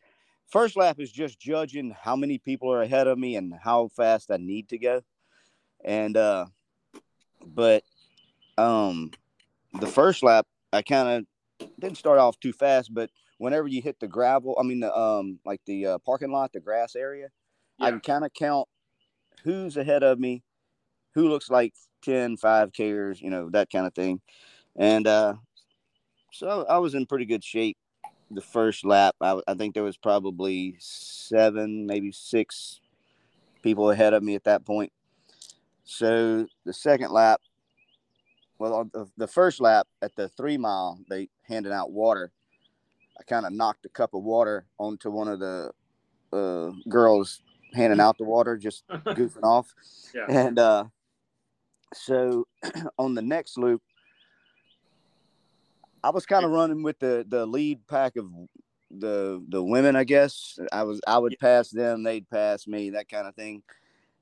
first 0.48 0.78
lap 0.78 1.00
is 1.00 1.12
just 1.12 1.40
judging 1.40 1.96
how 2.00 2.16
many 2.16 2.38
people 2.38 2.72
are 2.72 2.82
ahead 2.82 3.08
of 3.08 3.18
me 3.18 3.36
and 3.36 3.54
how 3.54 3.90
fast 3.90 4.32
I 4.32 4.38
need 4.38 4.70
to 4.70 4.78
go. 4.78 5.02
And 5.84 6.16
uh 6.16 6.46
but 7.46 7.84
um 8.58 9.12
the 9.80 9.88
first 9.88 10.24
lap 10.24 10.46
I 10.72 10.82
kind 10.82 11.26
of 11.60 11.70
didn't 11.80 11.98
start 11.98 12.20
off 12.20 12.40
too 12.40 12.54
fast, 12.54 12.94
but 12.94 13.10
whenever 13.38 13.68
you 13.68 13.82
hit 13.82 14.00
the 14.00 14.08
gravel, 14.08 14.58
I 14.60 14.64
mean 14.64 14.80
the 14.80 14.96
um 14.96 15.40
like 15.46 15.62
the 15.66 15.86
uh, 15.86 15.98
parking 16.00 16.32
lot, 16.32 16.54
the 16.54 16.60
grass 16.60 16.96
area, 16.96 17.30
I 17.80 17.92
can 17.92 18.00
kind 18.00 18.26
of 18.26 18.34
count 18.34 18.68
who's 19.44 19.78
ahead 19.78 20.04
of 20.04 20.20
me, 20.20 20.44
who 21.14 21.30
looks 21.30 21.50
like 21.50 21.74
10, 22.06 22.38
5 22.38 22.72
Kers, 22.74 23.22
you 23.22 23.30
know, 23.30 23.50
that 23.50 23.70
kind 23.72 23.86
of 23.86 23.94
thing. 23.94 24.22
And 24.76 25.08
uh 25.08 25.36
so 26.32 26.66
I 26.70 26.78
was 26.80 26.96
in 26.96 27.06
pretty 27.06 27.26
good 27.26 27.44
shape 27.44 27.78
the 28.32 28.42
first 28.42 28.86
lap. 28.86 29.16
I, 29.22 29.40
I 29.48 29.54
think 29.54 29.74
there 29.74 29.84
was 29.84 29.98
probably 29.98 30.76
seven, 30.80 31.86
maybe 31.86 32.12
six 32.12 32.80
people 33.62 33.92
ahead 33.92 34.14
of 34.14 34.24
me 34.24 34.36
at 34.36 34.44
that 34.44 34.66
point. 34.66 34.92
So 35.86 36.48
the 36.66 36.74
second 36.74 37.12
lap, 37.12 37.42
well, 38.60 38.74
on 38.74 38.92
the, 38.94 39.08
the 39.18 39.28
first 39.28 39.62
lap 39.62 39.88
at 40.02 40.16
the 40.16 40.28
three 40.30 40.58
mile, 40.58 41.00
they 41.10 41.30
handed 41.48 41.72
out 41.72 41.92
water. 41.92 42.32
I 43.20 43.24
kind 43.24 43.46
of 43.46 43.54
knocked 43.54 43.86
a 43.86 43.90
cup 43.90 44.14
of 44.14 44.24
water 44.24 44.66
onto 44.78 45.10
one 45.12 45.28
of 45.28 45.40
the 45.40 45.72
uh, 46.34 46.72
girls 46.90 47.42
handing 47.74 48.00
out 48.00 48.18
the 48.18 48.24
water, 48.24 48.58
just 48.58 48.88
goofing 48.90 49.44
off. 49.44 49.74
Yeah. 50.14 50.26
And 50.28 50.60
uh, 50.60 50.86
so 51.96 52.48
on 52.98 53.16
the 53.16 53.22
next 53.22 53.58
loop, 53.58 53.82
I 56.04 56.12
was 56.12 56.26
kind 56.26 56.46
of 56.46 56.52
running 56.52 56.84
with 56.84 57.00
the 57.00 57.26
the 57.28 57.46
lead 57.46 57.86
pack 57.88 58.16
of 58.16 58.30
the 58.92 59.44
the 59.50 59.64
women. 59.64 59.96
I 59.96 60.04
guess 60.04 60.60
I 60.72 60.84
was 60.84 61.02
I 61.08 61.18
would 61.18 61.38
pass 61.40 61.70
them, 61.70 62.04
they'd 62.04 62.30
pass 62.30 62.68
me, 62.68 62.92
that 62.92 63.10
kind 63.10 63.28
of 63.28 63.36
thing. 63.36 63.64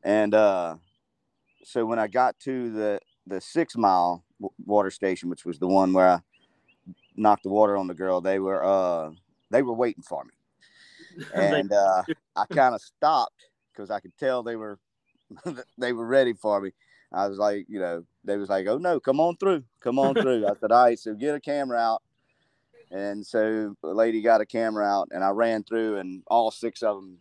And 0.03 0.33
uh, 0.33 0.75
so 1.63 1.85
when 1.85 1.99
I 1.99 2.07
got 2.07 2.39
to 2.41 2.71
the 2.71 2.99
the 3.27 3.41
six 3.41 3.75
mile 3.75 4.23
water 4.65 4.91
station, 4.91 5.29
which 5.29 5.45
was 5.45 5.59
the 5.59 5.67
one 5.67 5.93
where 5.93 6.07
I 6.07 6.19
knocked 7.15 7.43
the 7.43 7.49
water 7.49 7.77
on 7.77 7.87
the 7.87 7.93
girl, 7.93 8.21
they 8.21 8.39
were 8.39 8.63
uh 8.63 9.11
they 9.49 9.61
were 9.61 9.73
waiting 9.73 10.03
for 10.03 10.23
me, 10.23 11.25
and 11.33 11.71
uh, 11.71 12.03
I 12.35 12.45
kind 12.45 12.75
of 12.75 12.81
stopped 12.81 13.49
because 13.73 13.91
I 13.91 13.99
could 13.99 14.17
tell 14.17 14.43
they 14.43 14.55
were 14.55 14.79
they 15.77 15.93
were 15.93 16.07
ready 16.07 16.33
for 16.33 16.61
me. 16.61 16.71
I 17.13 17.27
was 17.27 17.37
like, 17.37 17.65
you 17.69 17.79
know, 17.79 18.03
they 18.23 18.37
was 18.37 18.49
like, 18.49 18.67
oh 18.67 18.77
no, 18.77 18.99
come 18.99 19.19
on 19.19 19.37
through, 19.37 19.63
come 19.79 19.99
on 19.99 20.15
through. 20.15 20.45
I 20.47 20.53
said, 20.59 20.71
all 20.71 20.85
right, 20.85 20.99
so 20.99 21.13
get 21.13 21.35
a 21.35 21.39
camera 21.39 21.77
out. 21.77 22.01
And 22.91 23.25
so 23.25 23.75
the 23.81 23.93
lady 23.93 24.21
got 24.21 24.41
a 24.41 24.45
camera 24.45 24.85
out, 24.85 25.09
and 25.11 25.23
I 25.23 25.29
ran 25.29 25.63
through, 25.63 25.97
and 25.97 26.23
all 26.27 26.51
six 26.51 26.83
of 26.83 26.97
them 26.97 27.17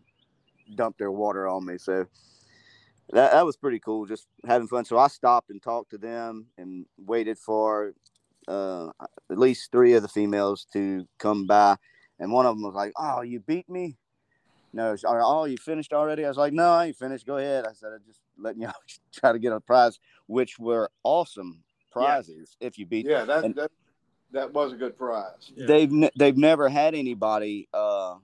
dumped 0.75 0.99
their 0.99 1.11
water 1.11 1.49
on 1.49 1.65
me. 1.65 1.79
So 1.79 2.07
that, 3.11 3.33
that 3.33 3.47
was 3.47 3.57
pretty 3.57 3.79
cool, 3.79 4.07
just 4.07 4.27
having 4.47 4.69
fun. 4.69 4.85
So 4.85 4.99
I 4.99 5.09
stopped 5.09 5.51
and 5.51 5.63
talked 5.63 5.91
to 5.91 5.99
them 5.99 6.47
and 6.59 6.87
waited 6.99 7.39
for 7.39 7.95
uh, 8.49 8.89
at 9.31 9.39
least 9.39 9.73
three 9.73 9.95
of 9.95 10.03
the 10.03 10.09
females 10.09 10.67
to 10.73 11.07
come 11.19 11.47
by. 11.47 11.77
And 12.19 12.33
one 12.33 12.47
of 12.47 12.55
them 12.55 12.65
was 12.65 12.75
like, 12.75 12.93
"Oh, 12.97 13.23
you 13.23 13.41
beat 13.41 13.69
me." 13.69 13.97
No, 14.73 14.97
oh, 15.05 15.45
you 15.45 15.59
finished 15.59 15.93
already? 15.93 16.25
I 16.25 16.29
was 16.29 16.39
like, 16.39 16.53
no, 16.53 16.71
I 16.71 16.87
ain't 16.87 16.97
finished. 16.97 17.27
Go 17.27 17.37
ahead. 17.37 17.67
I 17.67 17.73
said, 17.75 17.91
I 17.95 17.99
just 18.07 18.21
letting 18.39 18.63
y'all 18.63 18.73
try 19.13 19.33
to 19.33 19.39
get 19.39 19.53
a 19.53 19.61
prize, 19.61 19.99
which 20.27 20.59
were 20.59 20.91
awesome 21.05 21.63
prizes 21.91 22.57
yeah. 22.61 22.67
if 22.69 22.79
you 22.79 22.87
beat. 22.87 23.07
Yeah, 23.07 23.25
that, 23.25 23.55
that 23.55 23.71
that 24.33 24.53
was 24.53 24.73
a 24.73 24.77
good 24.77 24.97
prize. 24.97 25.53
Yeah. 25.55 25.67
They've 25.67 26.11
they've 26.17 26.37
never 26.37 26.69
had 26.69 26.95
anybody. 26.95 27.69
Uh, 27.73 28.17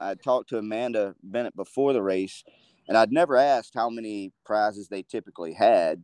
I 0.00 0.14
talked 0.16 0.50
to 0.50 0.58
Amanda 0.58 1.14
Bennett 1.22 1.56
before 1.56 1.92
the 1.92 2.02
race, 2.02 2.44
and 2.88 2.98
I'd 2.98 3.12
never 3.12 3.36
asked 3.36 3.72
how 3.74 3.88
many 3.88 4.32
prizes 4.44 4.88
they 4.88 5.02
typically 5.02 5.52
had, 5.52 6.02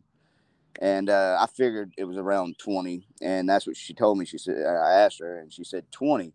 and 0.80 1.10
uh, 1.10 1.36
I 1.40 1.46
figured 1.46 1.92
it 1.98 2.04
was 2.04 2.16
around 2.16 2.58
twenty, 2.58 3.06
and 3.20 3.48
that's 3.48 3.66
what 3.66 3.76
she 3.76 3.92
told 3.92 4.18
me. 4.18 4.24
She 4.24 4.38
said 4.38 4.64
I 4.64 4.92
asked 4.92 5.18
her, 5.18 5.40
and 5.40 5.52
she 5.52 5.64
said 5.64 5.90
twenty, 5.90 6.32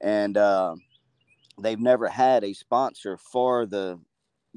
and 0.00 0.36
uh, 0.36 0.74
they've 1.58 1.80
never 1.80 2.08
had 2.08 2.44
a 2.44 2.52
sponsor 2.52 3.16
for 3.16 3.66
the 3.66 3.98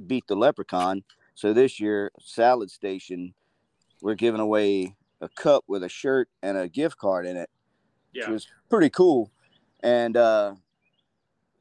beat 0.07 0.27
the 0.27 0.35
leprechaun. 0.35 1.03
So 1.35 1.53
this 1.53 1.79
year, 1.79 2.11
Salad 2.19 2.69
Station, 2.69 3.33
we're 4.01 4.15
giving 4.15 4.41
away 4.41 4.95
a 5.21 5.29
cup 5.29 5.63
with 5.67 5.83
a 5.83 5.89
shirt 5.89 6.29
and 6.41 6.57
a 6.57 6.67
gift 6.67 6.97
card 6.97 7.25
in 7.25 7.37
it, 7.37 7.49
yeah. 8.13 8.21
which 8.21 8.29
was 8.29 8.47
pretty 8.69 8.89
cool. 8.89 9.31
And 9.81 10.15
uh, 10.15 10.55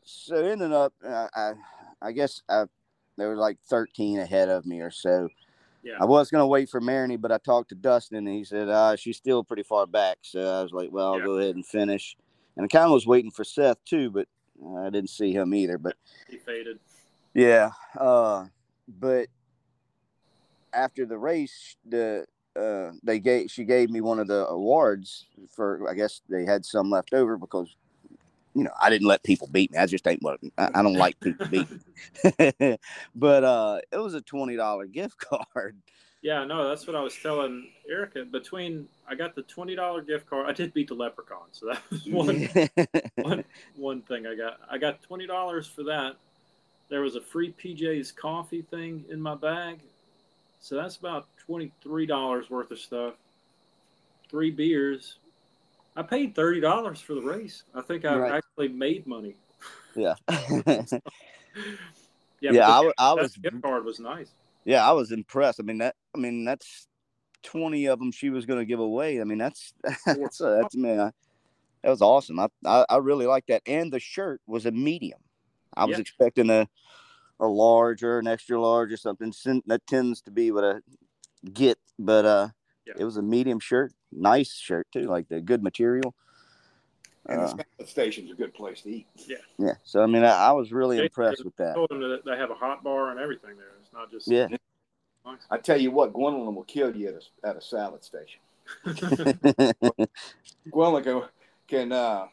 so 0.05 0.37
ended 0.37 0.73
up, 0.73 0.93
uh, 1.07 1.29
I, 1.35 1.53
I 2.01 2.13
guess 2.13 2.43
I, 2.49 2.65
there 3.17 3.31
was 3.31 3.39
like 3.39 3.59
13 3.69 4.19
ahead 4.19 4.49
of 4.49 4.67
me 4.67 4.81
or 4.81 4.91
so. 4.91 5.29
Yeah. 5.83 5.95
I 6.01 6.05
was 6.05 6.31
gonna 6.31 6.47
wait 6.47 6.71
for 6.71 6.81
Marini, 6.81 7.17
but 7.17 7.33
I 7.33 7.39
talked 7.39 7.71
to 7.71 7.75
Dustin 7.75 8.19
and 8.19 8.29
he 8.29 8.45
said 8.45 8.69
uh, 8.69 8.95
she's 8.95 9.17
still 9.17 9.43
pretty 9.43 9.65
far 9.65 9.87
back. 9.87 10.19
So 10.23 10.41
I 10.41 10.63
was 10.63 10.73
like, 10.73 10.91
well, 10.93 11.15
I'll 11.15 11.19
yeah. 11.19 11.25
go 11.25 11.39
ahead 11.39 11.57
and 11.57 11.67
finish. 11.67 12.17
And 12.57 12.65
I 12.65 12.69
kind 12.69 12.85
of 12.85 12.93
was 12.93 13.07
waiting 13.07 13.31
for 13.31 13.45
Seth 13.45 13.85
too, 13.85 14.11
but 14.11 14.29
I 14.79 14.91
didn't 14.91 15.11
see 15.11 15.33
him 15.33 15.55
either. 15.55 15.79
But 15.79 15.97
he 16.29 16.39
faded. 16.39 16.79
Yeah, 17.35 17.71
uh, 17.99 18.47
but 18.89 19.29
after 20.73 21.07
the 21.07 21.19
race, 21.19 21.77
the 21.89 22.27
uh, 22.59 22.93
they 23.03 23.19
gave 23.19 23.51
she 23.51 23.65
gave 23.65 23.91
me 23.91 24.01
one 24.01 24.19
of 24.19 24.27
the 24.27 24.47
awards 24.49 25.27
for 25.55 25.89
I 25.89 25.95
guess 25.95 26.21
they 26.29 26.45
had 26.45 26.65
some 26.65 26.91
left 26.91 27.15
over 27.15 27.37
because 27.39 27.75
you 28.55 28.65
know 28.65 28.73
I 28.81 28.91
didn't 28.91 29.09
let 29.09 29.23
people 29.23 29.49
beat 29.51 29.73
me. 29.73 29.79
I 29.79 29.87
just 29.87 30.07
ain't 30.07 30.23
what 30.23 30.39
I, 30.59 30.69
I 30.75 30.83
don't 30.83 30.95
like 30.95 31.19
people 31.21 31.47
beat 31.49 31.69
me. 31.71 32.79
but 33.15 33.45
uh, 33.45 33.81
it 33.91 33.99
was 33.99 34.15
a 34.15 34.21
twenty 34.21 34.57
dollar 34.57 34.87
gift 34.87 35.19
card. 35.55 35.77
Yeah, 36.23 36.45
no, 36.45 36.69
that's 36.69 36.87
what 36.87 36.95
I 36.95 37.01
was 37.01 37.17
telling 37.21 37.69
Erica. 37.91 38.25
Between 38.25 38.87
I 39.09 39.17
got 39.17 39.35
the 39.35 39.43
twenty 39.43 39.75
dollar 39.75 40.03
gift 40.03 40.27
card, 40.27 40.49
I 40.49 40.53
did 40.53 40.73
beat 40.73 40.87
the 40.87 40.95
leprechaun, 40.95 41.49
so 41.51 41.67
that 41.67 41.83
was 41.91 42.05
mm-hmm. 42.05 42.15
one, 42.15 42.99
one, 43.29 43.45
one 43.75 44.03
thing 44.03 44.27
I 44.29 44.37
got. 44.37 44.61
I 44.71 44.79
got 44.79 45.03
twenty 45.03 45.27
dollars 45.27 45.67
for 45.67 45.83
that. 45.85 46.15
There 46.89 47.01
was 47.01 47.17
a 47.17 47.21
free 47.21 47.53
PJ's 47.53 48.13
coffee 48.13 48.63
thing 48.63 49.05
in 49.11 49.21
my 49.21 49.35
bag, 49.35 49.81
so 50.61 50.77
that's 50.77 50.97
about 50.97 51.27
twenty-three 51.45 52.07
dollars 52.07 52.51
worth 52.51 52.71
of 52.71 52.79
stuff. 52.79 53.15
Three 54.31 54.53
beers. 54.53 55.17
I 55.97 56.03
paid 56.03 56.37
thirty 56.37 56.61
dollars 56.61 57.01
for 57.01 57.15
the 57.15 57.23
race. 57.23 57.65
I 57.75 57.81
think 57.81 58.05
I 58.05 58.17
right. 58.17 58.33
actually 58.35 58.69
made 58.69 59.09
money. 59.09 59.35
Yeah. 59.97 60.15
yeah. 60.29 60.87
Yeah. 62.41 62.69
I, 62.69 62.93
I 62.97 63.13
was 63.13 63.37
gift 63.37 63.61
card 63.61 63.85
was 63.85 63.99
nice. 63.99 64.31
Yeah, 64.65 64.89
I 64.89 64.93
was 64.93 65.11
impressed. 65.11 65.59
I 65.59 65.65
mean 65.65 65.79
that. 65.79 65.97
I 66.15 66.19
mean 66.19 66.45
that's 66.45 66.87
twenty 67.43 67.87
of 67.87 67.99
them 67.99 68.13
she 68.13 68.31
was 68.31 68.47
going 68.47 68.59
to 68.59 68.67
give 68.67 68.81
away. 68.81 69.21
I 69.21 69.25
mean 69.25 69.39
that's 69.39 69.75
that's 70.07 70.41
uh, 70.41 70.59
that's 70.61 70.77
man. 70.77 71.13
That 71.83 71.91
was 71.91 72.03
awesome. 72.03 72.39
I, 72.39 72.47
I, 72.65 72.85
I 72.89 72.97
really 72.99 73.27
like 73.27 73.47
that. 73.47 73.63
And 73.67 73.93
the 73.93 73.99
shirt 73.99 74.41
was 74.47 74.67
a 74.67 74.71
medium. 74.71 75.19
I 75.75 75.85
was 75.85 75.99
expecting 75.99 76.49
a 76.49 76.69
a 77.41 77.47
large 77.47 78.03
or 78.05 78.19
an 78.19 78.29
extra 78.29 78.61
large 78.61 78.93
or 78.93 78.97
something. 78.97 79.33
That 79.67 79.87
tends 79.87 80.23
to 80.23 80.31
be 80.31 80.51
what 80.53 80.65
I 80.65 80.75
get, 81.53 81.79
but 81.99 82.25
uh, 82.25 82.49
yeah. 82.87 82.95
it 82.99 83.05
was 83.05 83.17
a 83.17 83.23
medium 83.23 83.59
shirt, 83.59 83.93
nice 84.13 84.55
shirt 84.55 84.87
too, 84.93 85.03
like 85.03 85.29
the 85.29 85.41
good 85.41 85.63
material. 85.63 86.15
And 87.27 87.41
uh, 87.41 87.55
the 87.79 87.87
station's 87.87 88.33
a 88.33 88.35
good 88.35 88.53
place 88.55 88.83
to 88.83 88.91
eat. 88.91 89.07
Yeah. 89.29 89.37
Yeah. 89.59 89.75
So 89.85 90.03
I 90.03 90.07
mean, 90.07 90.25
I, 90.25 90.49
I 90.49 90.53
was 90.53 90.73
really 90.73 90.97
they, 90.97 91.05
impressed 91.05 91.45
with 91.45 91.57
that. 91.57 91.75
Told 91.75 91.91
them 91.91 92.01
that 92.01 92.25
they 92.25 92.37
have 92.37 92.51
a 92.51 92.55
hot 92.55 92.83
bar 92.83 93.11
and 93.11 93.21
everything 93.21 93.57
there. 93.57 93.75
It's 93.81 93.93
not 93.93 94.11
just 94.11 94.29
yeah. 94.29 94.49
Nice. 95.25 95.39
I 95.51 95.59
tell 95.59 95.81
you 95.81 95.91
what, 95.91 96.13
Gwendolyn 96.13 96.55
will 96.55 96.65
kill 96.65 96.95
you 96.95 97.09
at 97.09 97.15
a, 97.15 97.49
at 97.49 97.57
a 97.57 97.63
salad 97.63 98.03
station. 98.05 98.41
Gwendolyn 100.71 101.05
can, 101.05 101.23
can 101.69 101.93
uh, 101.93 102.27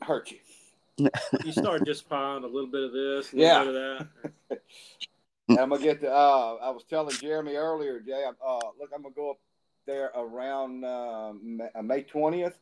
hurt 0.00 0.30
you 0.30 0.38
you 0.98 1.52
start 1.52 1.84
just 1.86 2.08
piling 2.08 2.44
a 2.44 2.46
little 2.46 2.70
bit 2.70 2.84
of 2.84 2.92
this, 2.92 3.32
a 3.32 3.36
little 3.36 3.50
yeah. 3.50 3.64
bit 3.64 3.74
of 3.74 4.08
that. 4.48 4.62
I'm 5.60 5.68
gonna 5.68 5.82
get 5.82 6.00
the. 6.00 6.10
Uh, 6.10 6.56
I 6.62 6.70
was 6.70 6.84
telling 6.84 7.14
Jeremy 7.16 7.54
earlier, 7.54 8.00
Jay. 8.00 8.24
Uh, 8.24 8.58
look, 8.78 8.90
I'm 8.94 9.02
gonna 9.02 9.14
go 9.14 9.32
up 9.32 9.38
there 9.86 10.10
around 10.16 10.84
uh, 10.84 11.32
May 11.82 12.02
twentieth, 12.02 12.56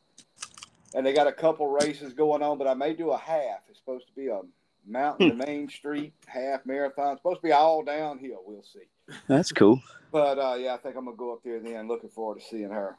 and 0.93 1.05
they 1.05 1.13
got 1.13 1.27
a 1.27 1.31
couple 1.31 1.67
races 1.67 2.13
going 2.13 2.41
on. 2.41 2.57
But 2.57 2.67
I 2.67 2.73
may 2.73 2.93
do 2.93 3.11
a 3.11 3.17
half. 3.17 3.59
It's 3.69 3.79
supposed 3.79 4.07
to 4.07 4.13
be 4.13 4.27
a 4.27 4.41
mountain 4.85 5.29
to 5.29 5.35
Main 5.35 5.69
Street 5.69 6.13
half 6.27 6.65
marathon. 6.65 7.13
It's 7.13 7.19
supposed 7.19 7.41
to 7.41 7.47
be 7.47 7.51
all 7.51 7.83
downhill. 7.83 8.43
We'll 8.45 8.63
see. 8.63 9.17
That's 9.27 9.51
cool. 9.51 9.81
But 10.11 10.37
uh, 10.37 10.55
yeah, 10.55 10.73
I 10.73 10.77
think 10.77 10.95
I'm 10.95 11.05
gonna 11.05 11.17
go 11.17 11.33
up 11.33 11.39
there 11.43 11.59
then. 11.59 11.87
Looking 11.87 12.09
forward 12.09 12.39
to 12.39 12.45
seeing 12.45 12.69
her. 12.69 12.97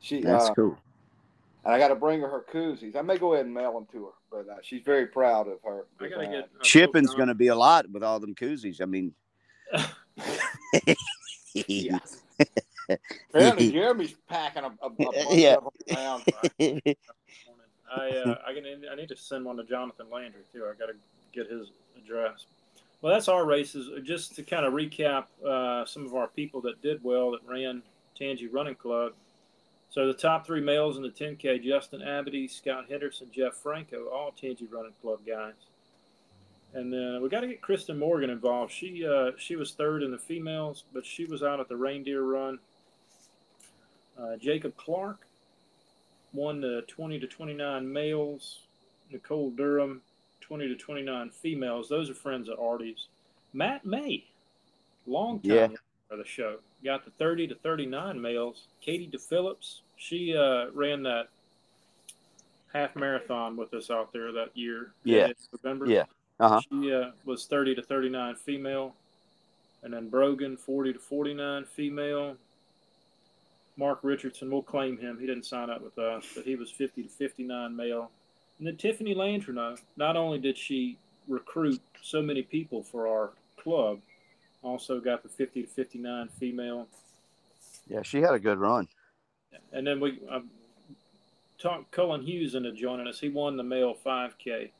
She. 0.00 0.20
That's 0.20 0.50
uh, 0.50 0.54
cool 0.54 0.78
and 1.66 1.74
I 1.74 1.78
got 1.80 1.88
to 1.88 1.96
bring 1.96 2.20
her 2.20 2.28
her 2.28 2.44
koozies. 2.50 2.94
I 2.94 3.02
may 3.02 3.18
go 3.18 3.34
ahead 3.34 3.44
and 3.44 3.52
mail 3.52 3.72
them 3.72 3.86
to 3.90 4.06
her, 4.06 4.12
but 4.30 4.48
uh, 4.48 4.58
she's 4.62 4.82
very 4.82 5.06
proud 5.06 5.48
of 5.48 5.58
her. 5.64 5.86
I 6.00 6.08
gotta 6.08 6.26
get 6.28 6.48
shipping's 6.62 7.12
going 7.12 7.26
to 7.26 7.34
be 7.34 7.48
a 7.48 7.56
lot 7.56 7.90
with 7.90 8.04
all 8.04 8.20
them 8.20 8.36
koozies. 8.36 8.80
I 8.80 8.84
mean, 8.84 9.12
yeah. 11.66 11.98
Apparently, 13.34 13.72
Jeremy's 13.72 14.14
packing 14.28 14.62
a, 14.62 14.68
a, 14.80 14.86
a 14.86 14.90
bunch 14.90 15.16
yeah. 15.32 15.56
of 15.56 15.64
them 15.64 15.96
around. 15.96 16.22
I 17.94 18.08
uh, 18.08 18.38
I, 18.46 18.52
can, 18.52 18.64
I 18.90 18.94
need 18.94 19.08
to 19.08 19.16
send 19.16 19.44
one 19.44 19.56
to 19.56 19.64
Jonathan 19.64 20.06
Landry 20.10 20.42
too. 20.52 20.64
I 20.64 20.78
got 20.78 20.86
to 20.86 20.94
get 21.32 21.50
his 21.50 21.70
address. 21.96 22.46
Well, 23.02 23.12
that's 23.12 23.28
our 23.28 23.44
races. 23.44 23.90
Just 24.04 24.34
to 24.36 24.42
kind 24.42 24.64
of 24.64 24.72
recap, 24.72 25.26
uh, 25.46 25.84
some 25.84 26.06
of 26.06 26.14
our 26.14 26.28
people 26.28 26.60
that 26.62 26.82
did 26.82 27.02
well 27.04 27.32
that 27.32 27.40
ran 27.46 27.82
Tangi 28.18 28.48
Running 28.48 28.74
Club. 28.74 29.12
So 29.90 30.06
the 30.06 30.14
top 30.14 30.46
three 30.46 30.60
males 30.60 30.96
in 30.96 31.02
the 31.02 31.10
10K: 31.10 31.62
Justin 31.62 32.00
Abity, 32.00 32.50
Scott 32.50 32.86
Henderson, 32.88 33.28
Jeff 33.32 33.54
Franco, 33.54 34.06
all 34.06 34.32
Tangi 34.32 34.66
Running 34.70 34.94
Club 35.00 35.20
guys. 35.26 35.54
And 36.74 36.92
then 36.92 37.22
we 37.22 37.28
got 37.28 37.40
to 37.40 37.46
get 37.46 37.62
Kristen 37.62 37.98
Morgan 37.98 38.28
involved. 38.28 38.72
She 38.72 39.06
uh, 39.06 39.32
she 39.38 39.56
was 39.56 39.72
third 39.72 40.02
in 40.02 40.10
the 40.10 40.18
females, 40.18 40.84
but 40.92 41.06
she 41.06 41.24
was 41.24 41.42
out 41.42 41.60
at 41.60 41.68
the 41.68 41.76
reindeer 41.76 42.22
run. 42.22 42.58
Uh, 44.18 44.36
Jacob 44.36 44.76
Clark 44.76 45.25
won 46.36 46.60
the 46.60 46.82
20 46.86 47.18
to 47.20 47.26
29 47.26 47.92
males. 47.92 48.60
Nicole 49.10 49.50
Durham, 49.50 50.02
20 50.40 50.68
to 50.68 50.76
29 50.76 51.30
females. 51.30 51.88
Those 51.88 52.10
are 52.10 52.14
friends 52.14 52.48
of 52.48 52.58
Artie's. 52.58 53.06
Matt 53.52 53.84
May, 53.84 54.24
long 55.06 55.40
time 55.40 55.50
yeah. 55.50 55.68
for 56.08 56.16
the 56.16 56.24
show 56.24 56.56
got 56.86 57.04
the 57.04 57.10
30 57.12 57.48
to 57.48 57.54
39 57.56 58.20
males. 58.20 58.68
Katie 58.80 59.10
DePhillips, 59.12 59.80
she 59.96 60.36
uh, 60.36 60.70
ran 60.72 61.02
that 61.02 61.28
half 62.72 62.96
marathon 62.96 63.56
with 63.56 63.74
us 63.74 63.90
out 63.90 64.12
there 64.12 64.32
that 64.32 64.56
year. 64.56 64.92
Yeah. 65.04 65.28
November. 65.52 65.86
Yeah. 65.86 66.04
Uh-huh. 66.38 66.60
She 66.60 66.92
uh, 66.92 67.10
was 67.24 67.46
30 67.46 67.74
to 67.74 67.82
39 67.82 68.36
female. 68.36 68.94
And 69.82 69.92
then 69.92 70.08
Brogan, 70.08 70.56
40 70.56 70.94
to 70.94 70.98
49 70.98 71.64
female. 71.64 72.36
Mark 73.76 74.00
Richardson, 74.02 74.50
we'll 74.50 74.62
claim 74.62 74.96
him. 74.96 75.18
He 75.20 75.26
didn't 75.26 75.44
sign 75.44 75.68
up 75.70 75.82
with 75.82 75.98
us, 75.98 76.24
but 76.34 76.44
he 76.44 76.56
was 76.56 76.70
50 76.70 77.02
to 77.02 77.08
59 77.08 77.76
male. 77.76 78.10
And 78.58 78.66
then 78.66 78.76
Tiffany 78.76 79.14
Landreneau, 79.14 79.76
not 79.96 80.16
only 80.16 80.38
did 80.38 80.56
she 80.56 80.96
recruit 81.28 81.80
so 82.02 82.22
many 82.22 82.42
people 82.42 82.82
for 82.82 83.06
our 83.06 83.30
club, 83.56 84.00
also 84.62 84.98
got 84.98 85.22
the 85.22 85.28
50 85.28 85.62
to 85.62 85.68
59 85.68 86.28
female. 86.40 86.86
Yeah, 87.88 88.02
she 88.02 88.20
had 88.20 88.34
a 88.34 88.38
good 88.38 88.58
run. 88.58 88.88
And 89.72 89.86
then 89.86 90.00
we 90.00 90.20
uh, 90.30 90.40
talked 91.58 91.90
Cullen 91.90 92.22
Hughes 92.22 92.54
into 92.54 92.72
joining 92.72 93.06
us. 93.06 93.20
He 93.20 93.28
won 93.28 93.56
the 93.56 93.62
male 93.62 93.96
5K. 94.04 94.70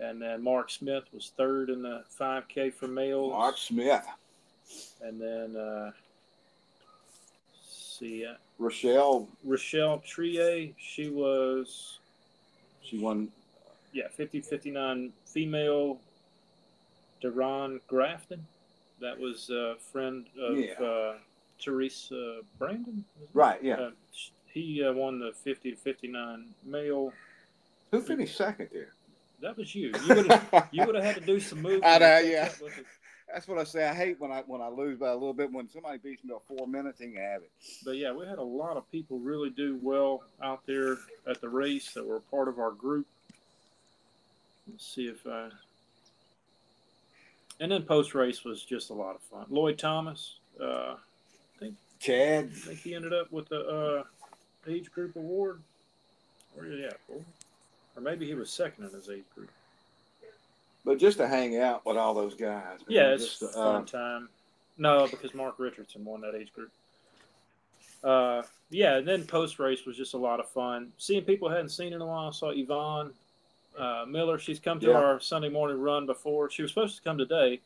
And 0.00 0.20
then 0.20 0.42
Mark 0.42 0.70
Smith 0.70 1.04
was 1.12 1.32
third 1.36 1.70
in 1.70 1.82
the 1.82 2.04
5K 2.18 2.74
for 2.74 2.88
males. 2.88 3.32
Mark 3.32 3.56
Smith. 3.56 4.04
And 5.02 5.20
then, 5.20 5.56
uh, 5.56 5.90
see, 8.02 8.26
uh, 8.26 8.34
Rochelle, 8.58 9.28
Rochelle 9.44 10.02
Trier, 10.06 10.68
she 10.78 11.08
was, 11.08 11.98
she 12.82 12.98
won. 12.98 13.28
yeah, 13.92 14.08
50 14.08 14.40
59 14.40 15.12
female. 15.26 15.98
Deron 17.22 17.78
Grafton, 17.86 18.44
that 19.00 19.16
was 19.18 19.48
a 19.50 19.76
friend 19.92 20.26
of 20.40 20.58
Yeah. 20.58 20.72
uh, 20.72 21.14
Teresa 21.60 22.40
Brandon. 22.58 23.04
Right, 23.32 23.62
yeah. 23.62 23.74
Uh, 23.74 23.90
he 24.52 24.82
uh, 24.84 24.92
won 24.92 25.20
the 25.20 25.32
50 25.32 25.72
59 25.76 26.46
male. 26.66 27.12
Who 27.92 28.00
finished 28.00 28.36
second 28.36 28.70
there? 28.72 28.88
That 29.40 29.56
was 29.56 29.72
you. 29.74 29.92
You 30.06 30.14
would 30.16 30.26
have 30.32 30.68
you 30.72 30.84
would 30.84 30.94
have 30.96 31.04
had 31.04 31.14
to 31.16 31.20
do 31.20 31.38
some 31.40 31.62
moving. 31.62 31.84
I 31.84 31.98
know, 31.98 32.18
yeah. 32.18 32.48
Up 33.32 33.48
with 33.48 33.48
it. 33.48 33.48
That's 33.48 33.48
what 33.48 33.58
I 33.58 33.64
say. 33.64 33.88
I 33.88 33.94
hate 33.94 34.20
when 34.20 34.30
I 34.32 34.42
when 34.46 34.60
I 34.60 34.68
lose 34.68 34.98
by 34.98 35.08
a 35.08 35.14
little 35.14 35.32
bit. 35.32 35.52
When 35.52 35.68
somebody 35.70 35.98
beats 35.98 36.24
me 36.24 36.32
by 36.32 36.56
four 36.56 36.66
minutes, 36.66 37.00
he 37.00 37.06
can 37.06 37.16
have 37.16 37.42
it. 37.42 37.50
But 37.84 37.96
yeah, 37.96 38.12
we 38.12 38.26
had 38.26 38.38
a 38.38 38.42
lot 38.42 38.76
of 38.76 38.90
people 38.90 39.18
really 39.18 39.50
do 39.50 39.78
well 39.82 40.22
out 40.42 40.60
there 40.66 40.96
at 41.26 41.40
the 41.40 41.48
race 41.48 41.92
that 41.94 42.06
were 42.06 42.20
part 42.20 42.48
of 42.48 42.58
our 42.58 42.72
group. 42.72 43.06
Let's 44.70 44.86
see 44.86 45.06
if 45.06 45.26
I. 45.26 45.48
And 47.60 47.70
then 47.70 47.82
post 47.82 48.14
race 48.14 48.44
was 48.44 48.64
just 48.64 48.90
a 48.90 48.94
lot 48.94 49.14
of 49.14 49.20
fun. 49.22 49.46
Lloyd 49.48 49.78
Thomas, 49.78 50.36
uh, 50.60 50.94
I 50.94 50.96
think. 51.60 51.76
Chad, 52.00 52.50
I 52.52 52.58
think 52.58 52.80
he 52.80 52.94
ended 52.94 53.12
up 53.12 53.30
with 53.30 53.48
the 53.48 53.60
uh, 53.60 54.02
age 54.70 54.90
group 54.90 55.14
award. 55.14 55.60
Where 56.54 56.66
did 56.66 56.78
he 56.80 56.84
at? 56.84 56.98
Or 57.08 58.02
maybe 58.02 58.26
he 58.26 58.34
was 58.34 58.50
second 58.50 58.84
in 58.84 58.90
his 58.90 59.08
age 59.08 59.24
group. 59.34 59.50
But 60.84 60.98
just 60.98 61.18
to 61.18 61.28
hang 61.28 61.58
out 61.58 61.84
with 61.86 61.96
all 61.96 62.14
those 62.14 62.34
guys. 62.34 62.78
man, 62.80 62.86
Yeah, 62.88 63.08
it's 63.14 63.38
just, 63.38 63.42
a 63.42 63.58
uh, 63.58 63.72
fun 63.72 63.86
time. 63.86 64.28
No, 64.78 65.06
because 65.06 65.34
Mark 65.34 65.58
Richardson 65.58 66.04
won 66.04 66.20
that 66.22 66.34
age 66.34 66.52
group. 66.52 66.70
Uh, 68.02 68.42
yeah, 68.70 68.96
and 68.96 69.06
then 69.06 69.24
post 69.24 69.58
race 69.58 69.84
was 69.86 69.96
just 69.96 70.14
a 70.14 70.18
lot 70.18 70.40
of 70.40 70.48
fun. 70.48 70.92
Seeing 70.98 71.22
people 71.24 71.48
I 71.48 71.52
hadn't 71.52 71.68
seen 71.68 71.92
in 71.92 72.00
a 72.00 72.06
while. 72.06 72.28
I 72.28 72.32
saw 72.32 72.50
Yvonne 72.50 73.12
uh, 73.78 74.04
Miller. 74.08 74.38
She's 74.38 74.58
come 74.58 74.80
to 74.80 74.88
Yeah. 74.88 74.94
our 74.96 75.20
Sunday 75.20 75.48
morning 75.48 75.80
run 75.80 76.06
before. 76.06 76.50
She 76.50 76.62
was 76.62 76.70
supposed 76.72 76.96
to 76.96 77.02
come 77.02 77.16
today. 77.18 77.60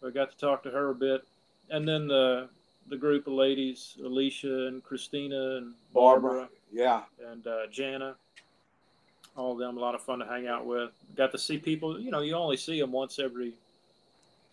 We 0.00 0.10
got 0.10 0.30
to 0.30 0.36
talk 0.38 0.62
to 0.64 0.70
her 0.70 0.90
a 0.90 0.94
bit, 0.94 1.24
and 1.70 1.86
then 1.86 2.06
the 2.08 2.48
the 2.88 2.96
group 2.96 3.26
of 3.26 3.34
ladies, 3.34 3.98
Alicia 4.02 4.68
and 4.68 4.82
Christina 4.82 5.56
and 5.56 5.74
Barbara, 5.92 6.30
Barbara. 6.30 6.48
Yeah, 6.72 7.02
and 7.30 7.46
uh, 7.46 7.66
Jana. 7.70 8.16
All 9.38 9.52
of 9.52 9.58
them, 9.58 9.76
a 9.76 9.80
lot 9.80 9.94
of 9.94 10.02
fun 10.02 10.18
to 10.18 10.26
hang 10.26 10.48
out 10.48 10.66
with. 10.66 10.90
Got 11.16 11.30
to 11.32 11.38
see 11.38 11.58
people. 11.58 12.00
You 12.00 12.10
know, 12.10 12.20
you 12.20 12.34
only 12.34 12.56
see 12.56 12.80
them 12.80 12.90
once 12.90 13.20
every 13.20 13.54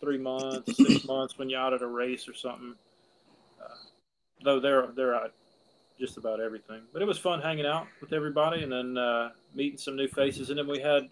three 0.00 0.18
months, 0.18 0.76
six 0.76 1.04
months 1.08 1.38
when 1.38 1.50
you're 1.50 1.60
out 1.60 1.74
at 1.74 1.82
a 1.82 1.86
race 1.86 2.28
or 2.28 2.34
something. 2.34 2.74
Uh, 3.60 3.74
though 4.44 4.60
they're 4.60 4.86
they're 4.94 5.14
at 5.14 5.32
just 5.98 6.16
about 6.18 6.40
everything. 6.40 6.82
But 6.92 7.02
it 7.02 7.04
was 7.06 7.18
fun 7.18 7.40
hanging 7.40 7.66
out 7.66 7.86
with 8.00 8.12
everybody 8.12 8.62
and 8.62 8.70
then 8.70 8.96
uh, 8.96 9.30
meeting 9.54 9.78
some 9.78 9.96
new 9.96 10.08
faces. 10.08 10.50
And 10.50 10.58
then 10.58 10.68
we 10.68 10.80
had 10.80 11.08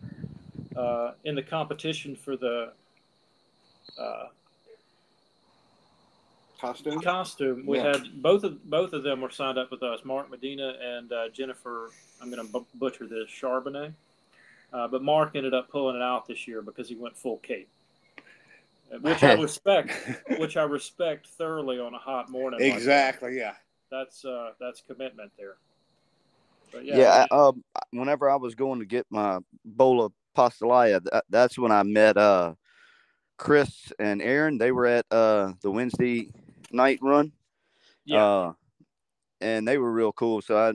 uh, 0.77 1.13
in 1.25 1.35
the 1.35 1.43
competition 1.43 2.15
for 2.15 2.37
the 2.37 2.73
uh, 3.99 4.27
costume. 6.67 7.01
costume, 7.01 7.67
we 7.67 7.79
Yeah. 7.79 7.93
had 7.93 8.23
both 8.23 8.45
of 8.45 8.69
both 8.69 8.93
of 8.93 9.03
them 9.03 9.21
were 9.21 9.31
signed 9.31 9.59
up 9.59 9.71
with 9.71 9.83
us. 9.83 10.01
Mark 10.05 10.31
Medina 10.31 10.75
and 10.83 11.13
uh, 11.13 11.29
Jennifer. 11.31 11.91
I'm 12.21 12.31
going 12.31 12.45
to 12.47 12.53
bu- 12.53 12.65
butcher 12.75 13.07
this 13.07 13.29
Charbonnet, 13.31 13.93
uh, 14.73 14.89
but 14.89 15.03
Mark 15.03 15.37
ended 15.37 15.53
up 15.55 15.69
pulling 15.69 15.97
it 15.97 16.03
out 16.03 16.27
this 16.27 16.47
year 16.49 16.63
because 16.63 16.89
he 16.89 16.95
went 16.97 17.17
full 17.17 17.39
cape, 17.39 17.69
uh, 18.93 18.99
which 19.01 19.23
I 19.23 19.33
respect. 19.41 19.93
which 20.39 20.57
I 20.57 20.63
respect 20.63 21.27
thoroughly 21.29 21.79
on 21.79 21.93
a 21.95 21.99
hot 21.99 22.31
morning. 22.31 22.61
like 22.61 22.71
that. 22.71 22.77
exactly. 22.77 23.37
Yeah. 23.37 23.55
That's 23.91 24.25
uh, 24.25 24.53
that's 24.61 24.81
commitment 24.81 25.33
there. 25.39 25.57
But 26.73 26.85
yeah, 26.85 26.97
Yeah, 26.99 27.27
I- 27.31 27.37
um, 27.49 27.63
whenever 27.91 28.29
I 28.31 28.37
was 28.37 28.55
going 28.55 28.81
to 28.81 28.87
get 28.87 29.07
my 29.11 29.39
bowl 29.65 30.03
of 30.05 30.13
pastalaya, 30.37 31.01
that, 31.05 31.25
that's 31.31 31.57
when 31.59 31.71
I 31.71 31.83
met 31.85 32.17
uh 32.17 32.55
Chris 33.37 33.93
and 33.99 34.23
Aaron. 34.23 34.59
They 34.59 34.73
were 34.73 34.87
at 34.87 35.05
uh 35.11 35.53
the 35.63 35.71
Wednesday 35.71 36.31
night 36.75 36.99
run. 37.03 37.33
yeah, 38.05 38.25
Uh, 38.25 38.53
and 39.41 39.67
they 39.67 39.79
were 39.79 39.93
real 39.93 40.13
cool. 40.13 40.43
So 40.43 40.57
I 40.57 40.73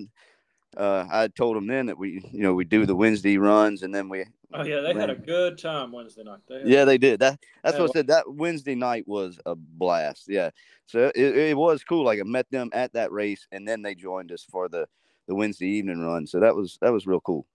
uh 0.80 1.08
I 1.12 1.28
told 1.28 1.58
them 1.58 1.68
then 1.68 1.88
that 1.88 1.98
we 1.98 2.22
you 2.32 2.44
know 2.44 2.54
we 2.54 2.66
do 2.66 2.86
the 2.86 2.96
Wednesday 2.96 3.38
runs 3.38 3.84
and 3.84 3.94
then 3.94 4.10
we 4.10 4.26
oh 4.54 4.64
yeah, 4.64 4.82
they 4.82 4.94
had 4.94 5.10
a 5.10 5.16
good 5.16 5.58
time 5.58 5.92
Wednesday 5.92 6.24
night. 6.24 6.40
They 6.48 6.62
yeah 6.66 6.86
they 6.86 6.98
did. 6.98 7.20
That 7.20 7.40
that's 7.64 7.78
what 7.78 7.90
I 7.90 7.94
said. 7.94 8.08
That 8.08 8.32
Wednesday 8.32 8.76
night 8.76 9.08
was 9.08 9.40
a 9.46 9.56
blast. 9.56 10.26
Yeah. 10.28 10.52
So 10.86 11.12
it, 11.16 11.38
it 11.38 11.58
was 11.58 11.84
cool. 11.84 12.04
Like 12.04 12.20
I 12.20 12.24
met 12.24 12.50
them 12.52 12.70
at 12.74 12.94
that 12.94 13.12
race 13.12 13.48
and 13.52 13.68
then 13.68 13.82
they 13.82 13.96
joined 13.96 14.32
us 14.32 14.46
for 14.50 14.70
the 14.70 14.88
the 15.28 15.36
Wednesday 15.36 15.68
evening 15.68 16.02
run. 16.02 16.26
So 16.28 16.40
that 16.40 16.56
was 16.56 16.78
that 16.82 16.92
was 16.92 17.08
real 17.08 17.22
cool. 17.22 17.46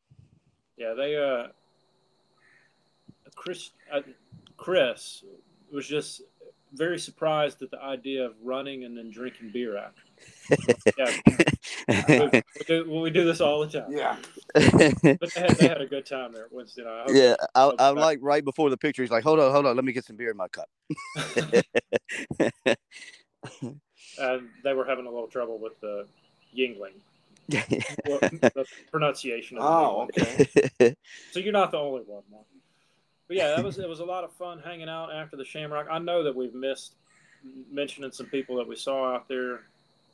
Yeah, 0.76 0.94
they 0.94 1.16
uh, 1.16 1.48
Chris, 3.34 3.70
uh, 3.92 4.00
Chris 4.56 5.24
was 5.70 5.86
just 5.86 6.22
very 6.74 6.98
surprised 6.98 7.62
at 7.62 7.70
the 7.70 7.80
idea 7.82 8.24
of 8.26 8.34
running 8.42 8.84
and 8.84 8.96
then 8.96 9.10
drinking 9.10 9.50
beer 9.50 9.76
after. 9.78 10.02
Yeah, 10.98 12.08
we, 12.08 12.42
we, 12.58 12.64
do, 12.66 12.90
we 13.02 13.10
do 13.10 13.24
this 13.24 13.40
all 13.40 13.60
the 13.66 13.80
time. 13.80 13.90
Yeah. 13.90 14.16
But 14.54 15.34
they 15.34 15.40
had, 15.40 15.50
they 15.56 15.68
had 15.68 15.80
a 15.80 15.86
good 15.86 16.06
time 16.06 16.32
there 16.32 16.46
Wednesday 16.50 16.82
night. 16.84 17.00
I 17.00 17.02
hope- 17.02 17.10
yeah, 17.14 17.34
I, 17.40 17.46
I'll 17.60 17.74
I 17.78 17.90
be 17.90 17.94
back. 17.96 18.04
like 18.04 18.18
right 18.22 18.44
before 18.44 18.70
the 18.70 18.76
picture. 18.76 19.02
He's 19.02 19.10
like, 19.10 19.24
"Hold 19.24 19.40
on, 19.40 19.50
hold 19.52 19.66
on, 19.66 19.74
let 19.76 19.84
me 19.84 19.92
get 19.92 20.04
some 20.04 20.16
beer 20.16 20.30
in 20.30 20.36
my 20.36 20.48
cup." 20.48 20.68
and 24.18 24.48
they 24.62 24.72
were 24.74 24.84
having 24.84 25.06
a 25.06 25.10
little 25.10 25.26
trouble 25.28 25.58
with 25.58 25.78
the 25.80 26.06
Yuengling, 26.56 26.94
well, 28.06 28.18
the 28.20 28.64
pronunciation. 28.90 29.58
Of 29.58 29.64
Oh, 29.64 30.08
Yuengling. 30.16 30.68
okay. 30.80 30.94
So 31.32 31.40
you're 31.40 31.52
not 31.52 31.70
the 31.70 31.78
only 31.78 32.02
one, 32.02 32.22
Mark. 32.30 32.44
But 33.28 33.36
yeah, 33.36 33.48
that 33.48 33.64
was 33.64 33.78
it 33.78 33.88
was 33.88 34.00
a 34.00 34.04
lot 34.04 34.24
of 34.24 34.32
fun 34.32 34.60
hanging 34.60 34.88
out 34.88 35.12
after 35.12 35.36
the 35.36 35.44
Shamrock. 35.44 35.86
I 35.90 35.98
know 35.98 36.22
that 36.24 36.34
we've 36.34 36.54
missed 36.54 36.94
mentioning 37.70 38.12
some 38.12 38.26
people 38.26 38.56
that 38.56 38.68
we 38.68 38.76
saw 38.76 39.14
out 39.14 39.28
there, 39.28 39.60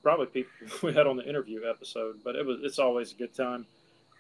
probably 0.03 0.27
people 0.27 0.51
we 0.83 0.93
had 0.93 1.07
on 1.07 1.17
the 1.17 1.29
interview 1.29 1.63
episode, 1.69 2.21
but 2.25 2.37
it 2.37 2.45
was 2.45 2.59
it's 2.63 2.79
always 2.79 3.13
a 3.13 3.17
good 3.17 3.35
time. 3.35 3.67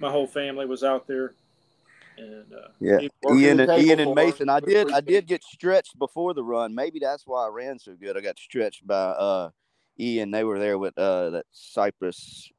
My 0.00 0.10
whole 0.10 0.26
family 0.26 0.66
was 0.66 0.82
out 0.82 1.06
there, 1.06 1.34
and 2.16 2.52
uh, 2.52 2.68
yeah, 2.80 2.98
Ian, 3.32 3.60
and, 3.60 3.82
Ian 3.82 4.00
and 4.00 4.14
Mason. 4.14 4.48
I 4.48 4.60
did, 4.60 4.90
I 4.92 5.00
did 5.00 5.26
get 5.26 5.44
stretched 5.44 5.98
before 5.98 6.32
the 6.34 6.42
run. 6.42 6.74
Maybe 6.74 6.98
that's 6.98 7.26
why 7.26 7.46
I 7.46 7.48
ran 7.48 7.78
so 7.78 7.94
good. 7.94 8.16
I 8.16 8.20
got 8.20 8.38
stretched 8.38 8.86
by 8.86 8.94
uh, 8.94 9.50
Ian. 9.98 10.30
They 10.30 10.42
were 10.42 10.58
there 10.58 10.78
with 10.78 10.96
uh, 10.98 11.30
that 11.30 11.46
Cypress. 11.52 12.50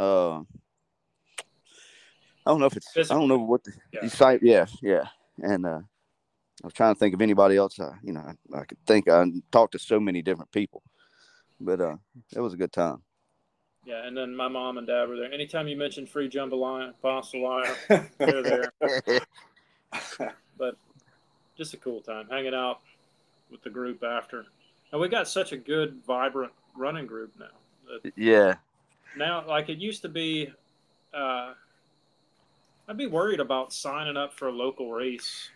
Uh, 0.00 0.38
I 0.38 0.44
don't 2.46 2.60
know 2.60 2.66
if 2.66 2.76
it's. 2.76 2.96
I 2.96 3.14
don't 3.14 3.28
know 3.28 3.38
what 3.38 3.64
the 3.64 3.72
Yeah. 3.92 4.08
the. 4.08 4.38
Yeah, 4.40 4.66
yeah. 4.80 5.04
And 5.42 5.66
uh, 5.66 5.80
I 6.62 6.66
was 6.66 6.72
trying 6.72 6.94
to 6.94 6.98
think 6.98 7.14
of 7.14 7.20
anybody 7.20 7.56
else. 7.56 7.78
I, 7.80 7.92
you 8.02 8.12
know, 8.12 8.20
I, 8.20 8.58
I 8.58 8.64
could 8.64 8.78
think. 8.86 9.08
I 9.08 9.24
talked 9.50 9.72
to 9.72 9.78
so 9.78 10.00
many 10.00 10.22
different 10.22 10.50
people, 10.52 10.82
but 11.60 11.80
uh, 11.80 11.96
it 12.34 12.40
was 12.40 12.54
a 12.54 12.56
good 12.56 12.72
time. 12.72 13.02
yeah, 13.84 14.06
and 14.06 14.16
then 14.16 14.34
my 14.34 14.48
mom 14.48 14.78
and 14.78 14.86
dad 14.86 15.08
were 15.08 15.16
there. 15.16 15.32
Anytime 15.32 15.68
you 15.68 15.76
mentioned 15.76 16.08
free 16.08 16.28
jambalaya, 16.28 16.94
pastalaya, 17.02 17.74
they're 18.18 18.42
there. 18.42 18.72
but 20.58 20.76
just 21.56 21.74
a 21.74 21.78
cool 21.78 22.00
time 22.00 22.28
hanging 22.28 22.54
out 22.54 22.80
with 23.50 23.62
the 23.62 23.70
group 23.70 24.02
after. 24.02 24.46
And 24.92 25.00
we 25.00 25.08
got 25.08 25.28
such 25.28 25.52
a 25.52 25.56
good, 25.56 26.00
vibrant 26.06 26.52
running 26.74 27.06
group 27.06 27.32
now. 27.38 27.46
Yeah, 28.16 28.56
now, 29.16 29.44
like 29.46 29.68
it 29.68 29.78
used 29.78 30.02
to 30.02 30.08
be, 30.08 30.52
uh, 31.14 31.54
I'd 32.88 32.96
be 32.96 33.06
worried 33.06 33.40
about 33.40 33.72
signing 33.72 34.16
up 34.16 34.32
for 34.32 34.48
a 34.48 34.52
local 34.52 34.90
race 34.90 35.50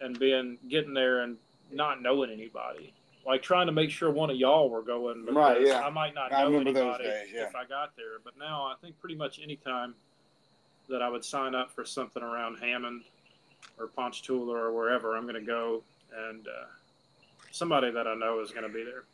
and 0.00 0.18
being 0.18 0.58
getting 0.68 0.94
there 0.94 1.22
and 1.22 1.36
not 1.72 2.00
knowing 2.00 2.30
anybody. 2.30 2.92
Like 3.26 3.42
trying 3.42 3.66
to 3.66 3.72
make 3.72 3.90
sure 3.90 4.10
one 4.10 4.30
of 4.30 4.36
y'all 4.36 4.70
were 4.70 4.82
going 4.82 5.26
Right, 5.26 5.66
yeah. 5.66 5.80
I 5.80 5.90
might 5.90 6.14
not 6.14 6.32
I 6.32 6.44
know 6.44 6.60
anybody 6.60 7.04
days, 7.04 7.28
yeah. 7.34 7.48
if 7.48 7.56
I 7.56 7.64
got 7.64 7.96
there. 7.96 8.20
But 8.22 8.38
now 8.38 8.62
I 8.62 8.74
think 8.80 8.98
pretty 9.00 9.16
much 9.16 9.40
any 9.42 9.56
time 9.56 9.94
that 10.88 11.02
I 11.02 11.08
would 11.08 11.24
sign 11.24 11.56
up 11.56 11.72
for 11.72 11.84
something 11.84 12.22
around 12.22 12.58
Hammond 12.58 13.02
or 13.78 13.88
Ponchatoula 13.88 14.54
or 14.54 14.72
wherever, 14.72 15.16
I'm 15.16 15.24
going 15.24 15.34
to 15.34 15.40
go 15.40 15.82
and 16.16 16.46
uh, 16.46 16.66
somebody 17.50 17.90
that 17.90 18.06
I 18.06 18.14
know 18.14 18.38
is 18.40 18.52
going 18.52 18.62
to 18.62 18.72
be 18.72 18.84
there. 18.84 19.04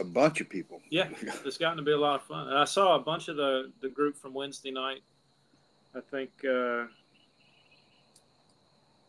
a 0.00 0.04
bunch 0.04 0.40
of 0.40 0.48
people. 0.48 0.80
Yeah, 0.90 1.08
it's 1.44 1.56
gotten 1.56 1.76
to 1.76 1.84
be 1.84 1.92
a 1.92 1.98
lot 1.98 2.16
of 2.16 2.22
fun. 2.22 2.48
And 2.48 2.58
I 2.58 2.64
saw 2.64 2.96
a 2.96 2.98
bunch 2.98 3.28
of 3.28 3.36
the, 3.36 3.70
the 3.80 3.88
group 3.88 4.16
from 4.16 4.34
Wednesday 4.34 4.72
night. 4.72 5.02
I 5.94 6.00
think 6.10 6.30
uh, 6.44 6.84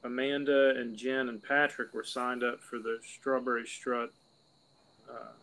Amanda 0.03 0.75
and 0.77 0.95
Jen 0.95 1.29
and 1.29 1.41
Patrick 1.41 1.93
were 1.93 2.03
signed 2.03 2.43
up 2.43 2.59
for 2.61 2.79
the 2.79 2.99
Strawberry 3.05 3.65
Strut, 3.67 4.11
uh, 5.09 5.33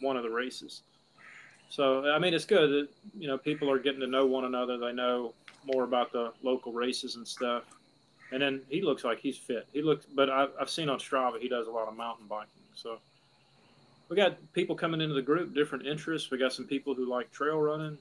one 0.00 0.16
of 0.16 0.22
the 0.22 0.30
races. 0.30 0.82
So 1.68 2.08
I 2.10 2.18
mean, 2.18 2.34
it's 2.34 2.44
good 2.44 2.70
that 2.70 2.88
you 3.18 3.28
know 3.28 3.36
people 3.36 3.70
are 3.70 3.78
getting 3.78 4.00
to 4.00 4.06
know 4.06 4.26
one 4.26 4.44
another. 4.44 4.78
They 4.78 4.92
know 4.92 5.34
more 5.64 5.84
about 5.84 6.12
the 6.12 6.32
local 6.42 6.72
races 6.72 7.16
and 7.16 7.26
stuff. 7.26 7.64
And 8.32 8.42
then 8.42 8.62
he 8.68 8.82
looks 8.82 9.04
like 9.04 9.20
he's 9.20 9.36
fit. 9.36 9.66
He 9.72 9.82
looks, 9.82 10.06
but 10.06 10.30
I've, 10.30 10.50
I've 10.60 10.70
seen 10.70 10.88
on 10.88 10.98
Strava 10.98 11.38
he 11.40 11.48
does 11.48 11.66
a 11.66 11.70
lot 11.70 11.88
of 11.88 11.96
mountain 11.96 12.26
biking. 12.26 12.48
So 12.74 12.98
we 14.08 14.16
got 14.16 14.36
people 14.52 14.74
coming 14.74 15.00
into 15.00 15.14
the 15.14 15.22
group, 15.22 15.54
different 15.54 15.86
interests. 15.86 16.30
We 16.30 16.38
got 16.38 16.52
some 16.52 16.66
people 16.66 16.94
who 16.94 17.08
like 17.08 17.30
trail 17.32 17.60
running. 17.60 17.98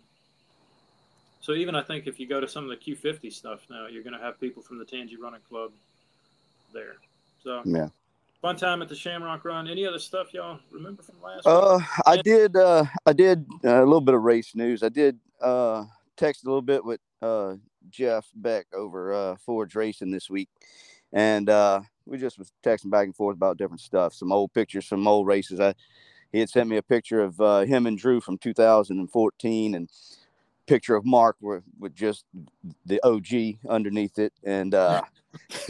So 1.44 1.52
even 1.52 1.76
I 1.76 1.82
think 1.84 2.08
if 2.08 2.22
you 2.22 2.26
go 2.26 2.40
to 2.40 2.48
some 2.48 2.64
of 2.64 2.70
the 2.70 2.78
Q50 2.78 3.32
stuff 3.32 3.60
now, 3.70 3.88
you're 3.88 4.02
going 4.02 4.18
to 4.18 4.24
have 4.24 4.40
people 4.40 4.64
from 4.64 4.80
the 4.80 4.86
Tangi 4.86 5.18
Running 5.18 5.42
Club 5.50 5.74
there. 6.74 6.96
So 7.44 7.62
Yeah. 7.66 7.90
fun 8.42 8.56
time 8.56 8.82
at 8.82 8.88
the 8.88 8.96
Shamrock 8.96 9.44
Run. 9.44 9.68
Any 9.68 9.86
other 9.86 10.00
stuff 10.00 10.34
y'all 10.34 10.60
remember 10.72 11.04
from 11.04 11.22
last? 11.22 11.46
Uh, 11.46 11.80
week? 11.80 11.88
I 12.06 12.22
did. 12.22 12.56
Uh, 12.56 12.86
I 13.06 13.12
did 13.12 13.46
uh, 13.66 13.84
a 13.84 13.86
little 13.86 14.00
bit 14.00 14.16
of 14.16 14.22
race 14.22 14.56
news. 14.56 14.84
I 14.84 14.90
did 14.90 15.20
uh, 15.42 15.84
text 16.16 16.46
a 16.46 16.48
little 16.48 16.62
bit 16.62 16.86
with 16.86 17.02
uh, 17.22 17.56
Jeff 17.90 18.26
Beck 18.34 18.68
over 18.74 19.14
uh, 19.14 19.36
Forge 19.36 19.76
Racing 19.76 20.12
this 20.12 20.30
week, 20.30 20.48
and 21.12 21.50
uh, 21.50 21.82
we 22.06 22.18
just 22.18 22.40
was 22.40 22.54
texting 22.64 22.90
back 22.90 23.04
and 23.04 23.16
forth 23.16 23.36
about 23.36 23.58
different 23.58 23.82
stuff. 23.82 24.14
Some 24.14 24.32
old 24.32 24.54
pictures, 24.54 24.88
some 24.88 25.06
old 25.10 25.28
races. 25.28 25.60
I 25.60 25.74
he 26.32 26.40
had 26.40 26.50
sent 26.50 26.70
me 26.70 26.78
a 26.78 26.84
picture 26.84 27.22
of 27.22 27.40
uh, 27.42 27.62
him 27.62 27.86
and 27.86 27.98
Drew 27.98 28.22
from 28.22 28.38
2014, 28.38 29.76
and 29.76 29.90
picture 30.68 30.96
of 30.96 31.06
Mark 31.06 31.38
with, 31.42 31.64
with 31.80 31.94
just 31.94 32.26
the 32.86 33.00
OG 33.04 33.60
underneath 33.70 34.20
it, 34.20 34.34
and 34.44 34.74
uh, 34.74 35.02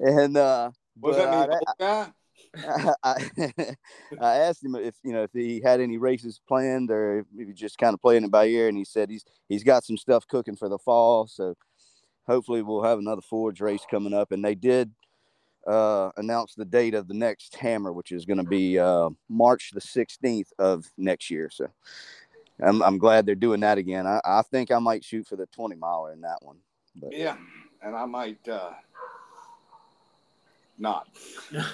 and 0.00 0.36
uh, 0.36 0.70
What's 1.00 1.18
but 1.18 1.24
that 1.24 1.30
mean, 1.30 1.50
I- 1.80 1.96
old? 1.96 2.12
I, 3.02 3.16
I 4.20 4.36
asked 4.36 4.62
him 4.64 4.76
if 4.76 4.94
you 5.02 5.12
know 5.12 5.24
if 5.24 5.32
he 5.32 5.60
had 5.60 5.80
any 5.80 5.98
races 5.98 6.40
planned 6.46 6.90
or 6.90 7.20
if 7.20 7.26
he 7.36 7.44
was 7.44 7.56
just 7.56 7.78
kind 7.78 7.94
of 7.94 8.00
playing 8.00 8.24
it 8.24 8.30
by 8.30 8.46
ear, 8.46 8.68
and 8.68 8.76
he 8.78 8.84
said 8.84 9.10
he's 9.10 9.24
he's 9.48 9.64
got 9.64 9.84
some 9.84 9.96
stuff 9.96 10.26
cooking 10.28 10.56
for 10.56 10.68
the 10.68 10.78
fall. 10.78 11.26
So 11.26 11.56
hopefully 12.26 12.62
we'll 12.62 12.82
have 12.82 12.98
another 12.98 13.22
Forge 13.22 13.60
race 13.60 13.84
coming 13.90 14.14
up. 14.14 14.32
And 14.32 14.44
they 14.44 14.54
did 14.54 14.92
uh, 15.66 16.10
announce 16.16 16.54
the 16.54 16.64
date 16.64 16.94
of 16.94 17.08
the 17.08 17.14
next 17.14 17.54
Hammer, 17.56 17.92
which 17.92 18.12
is 18.12 18.24
going 18.24 18.38
to 18.38 18.44
be 18.44 18.78
uh, 18.78 19.10
March 19.28 19.70
the 19.72 19.80
16th 19.80 20.48
of 20.58 20.86
next 20.96 21.30
year. 21.30 21.50
So 21.52 21.68
I'm 22.64 22.82
I'm 22.82 22.98
glad 22.98 23.26
they're 23.26 23.34
doing 23.34 23.60
that 23.60 23.78
again. 23.78 24.06
I, 24.06 24.20
I 24.24 24.42
think 24.42 24.70
I 24.70 24.78
might 24.78 25.04
shoot 25.04 25.26
for 25.26 25.36
the 25.36 25.46
20 25.46 25.76
miler 25.76 26.12
in 26.12 26.20
that 26.22 26.38
one. 26.40 26.56
But 26.96 27.12
Yeah, 27.12 27.36
and 27.82 27.96
I 27.96 28.04
might 28.04 28.48
uh, 28.48 28.70
not, 30.78 31.08
yeah, 31.52 31.64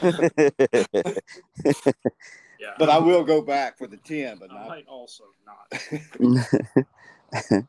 but 2.79 2.88
I 2.88 2.98
will 2.98 3.24
go 3.24 3.42
back 3.42 3.79
for 3.79 3.87
the 3.87 3.98
ten. 3.98 4.38
But 4.38 4.50
I 4.50 4.55
not. 4.55 4.68
might 4.68 4.88
also 4.88 5.24
not. 5.46 5.70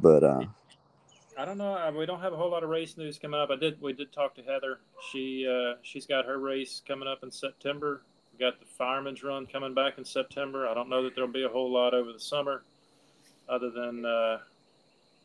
but 0.00 0.24
uh, 0.24 0.42
I 1.38 1.44
don't 1.44 1.58
know. 1.58 1.74
Uh, 1.74 1.92
We 1.92 2.06
don't 2.06 2.20
have 2.20 2.32
a 2.32 2.36
whole 2.36 2.50
lot 2.50 2.62
of 2.62 2.70
race 2.70 2.96
news 2.96 3.18
coming 3.18 3.38
up. 3.38 3.50
I 3.50 3.56
did. 3.56 3.80
We 3.80 3.92
did 3.92 4.12
talk 4.12 4.34
to 4.36 4.42
Heather. 4.42 4.78
She 5.10 5.46
uh, 5.46 5.74
she's 5.82 6.06
got 6.06 6.24
her 6.24 6.38
race 6.38 6.80
coming 6.86 7.08
up 7.08 7.22
in 7.22 7.30
September. 7.30 8.02
We 8.36 8.44
got 8.44 8.60
the 8.60 8.66
fireman's 8.66 9.22
run 9.22 9.46
coming 9.46 9.72
back 9.72 9.96
in 9.98 10.04
September. 10.04 10.68
I 10.68 10.74
don't 10.74 10.90
know 10.90 11.02
that 11.04 11.14
there'll 11.14 11.30
be 11.30 11.44
a 11.44 11.48
whole 11.48 11.72
lot 11.72 11.94
over 11.94 12.12
the 12.12 12.20
summer, 12.20 12.62
other 13.48 13.70
than 13.70 14.04
uh, 14.04 14.38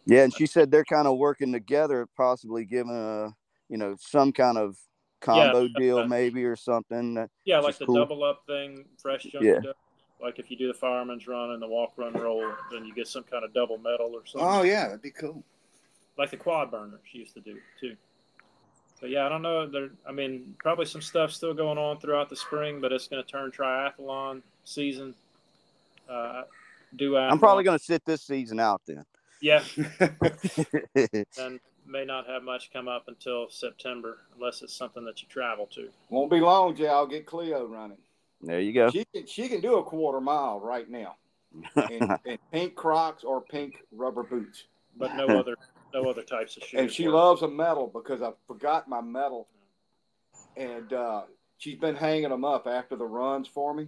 Yeah, 0.05 0.23
and 0.23 0.33
she 0.33 0.45
said 0.45 0.71
they're 0.71 0.85
kind 0.85 1.07
of 1.07 1.17
working 1.17 1.51
together, 1.51 2.07
possibly 2.15 2.63
giving 2.63 2.95
a 2.95 3.33
you 3.67 3.77
know 3.77 3.95
some 3.99 4.31
kind 4.31 4.57
of 4.57 4.77
combo 5.19 5.63
Yeah, 5.63 5.67
deal, 5.77 5.99
uh, 5.99 6.07
maybe 6.07 6.45
or 6.45 6.55
something. 6.55 7.27
yeah, 7.43 7.59
like 7.59 7.77
the 7.77 7.85
cool. 7.85 7.95
double 7.95 8.23
up 8.23 8.43
thing. 8.47 8.85
Fresh 9.01 9.23
Junkie 9.23 9.47
Yeah. 9.47 9.59
does. 9.61 9.75
Like 10.21 10.39
if 10.39 10.49
you 10.49 10.55
do 10.57 10.67
the 10.67 10.73
fireman's 10.73 11.27
run 11.27 11.51
and 11.51 11.61
the 11.61 11.67
walk 11.67 11.93
run 11.97 12.13
roll, 12.13 12.49
then 12.71 12.85
you 12.85 12.93
get 12.93 13.07
some 13.07 13.23
kind 13.23 13.43
of 13.43 13.53
double 13.53 13.77
medal 13.77 14.11
or 14.13 14.25
something. 14.25 14.47
Oh 14.47 14.61
yeah, 14.61 14.85
that'd 14.85 15.01
be 15.01 15.11
cool. 15.11 15.43
like 16.17 16.29
the 16.31 16.37
quad 16.37 16.71
burner 16.71 16.99
she 17.11 17.17
used 17.17 17.33
to 17.33 17.41
do 17.41 17.57
too. 17.79 17.97
But 19.01 19.09
yeah, 19.09 19.25
I 19.25 19.29
don't 19.29 19.41
know. 19.41 19.67
There, 19.67 19.89
I 20.07 20.11
mean, 20.11 20.55
probably 20.59 20.85
some 20.85 21.01
stuff 21.01 21.31
still 21.31 21.55
going 21.55 21.79
on 21.79 21.99
throughout 21.99 22.29
the 22.29 22.35
spring, 22.35 22.79
but 22.79 22.91
it's 22.91 23.07
going 23.07 23.23
to 23.23 23.29
turn 23.29 23.51
triathlon 23.51 24.43
season. 24.63 25.15
Uh, 26.07 26.43
do 26.95 27.17
I'm 27.17 27.39
probably 27.39 27.63
going 27.63 27.77
to 27.77 27.83
sit 27.83 28.05
this 28.05 28.21
season 28.21 28.59
out 28.59 28.81
then. 28.85 29.05
yeah, 29.41 29.63
and 31.39 31.59
may 31.87 32.05
not 32.05 32.27
have 32.27 32.43
much 32.43 32.71
come 32.71 32.87
up 32.87 33.05
until 33.07 33.49
September 33.49 34.17
unless 34.35 34.61
it's 34.61 34.73
something 34.73 35.03
that 35.05 35.21
you 35.21 35.27
travel 35.29 35.67
to. 35.67 35.89
Won't 36.09 36.29
be 36.29 36.39
long, 36.39 36.75
Jay. 36.75 36.87
I'll 36.87 37.07
get 37.07 37.25
Cleo 37.25 37.65
running. 37.65 37.97
there 38.41 38.59
you 38.59 38.73
go. 38.73 38.89
She 38.89 39.05
can 39.13 39.25
she 39.25 39.47
can 39.47 39.61
do 39.61 39.77
a 39.77 39.83
quarter 39.83 40.21
mile 40.21 40.59
right 40.59 40.89
now 40.89 41.15
in, 41.89 42.17
in 42.25 42.37
pink 42.51 42.75
Crocs 42.75 43.23
or 43.23 43.41
pink 43.41 43.77
rubber 43.91 44.23
boots, 44.23 44.65
But 44.97 45.15
no 45.15 45.27
other 45.27 45.55
no 45.93 46.09
other 46.09 46.23
types 46.23 46.57
of 46.57 46.63
shoes. 46.63 46.79
and 46.79 46.91
she 46.91 47.07
work. 47.07 47.15
loves 47.15 47.41
a 47.41 47.47
medal 47.47 47.87
because 47.93 48.21
I 48.21 48.31
forgot 48.47 48.87
my 48.87 49.01
medal, 49.01 49.47
and 50.57 50.91
uh, 50.93 51.21
she's 51.57 51.77
been 51.77 51.95
hanging 51.95 52.29
them 52.29 52.45
up 52.45 52.67
after 52.67 52.95
the 52.95 53.05
runs 53.05 53.47
for 53.47 53.73
me, 53.73 53.87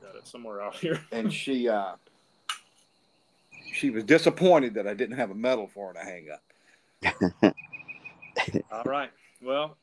Got 0.00 0.16
it 0.16 0.26
somewhere 0.28 0.60
out 0.60 0.76
here. 0.76 1.00
and 1.12 1.32
she 1.32 1.68
uh, 1.68 1.92
she 3.72 3.90
was 3.90 4.04
disappointed 4.04 4.74
that 4.74 4.86
I 4.86 4.94
didn't 4.94 5.16
have 5.16 5.30
a 5.30 5.34
medal 5.34 5.66
for 5.66 5.88
her 5.88 5.94
to 5.94 6.00
hang 6.00 6.28
up. 6.30 6.42
All 8.72 8.84
right. 8.84 9.10
Well, 9.42 9.76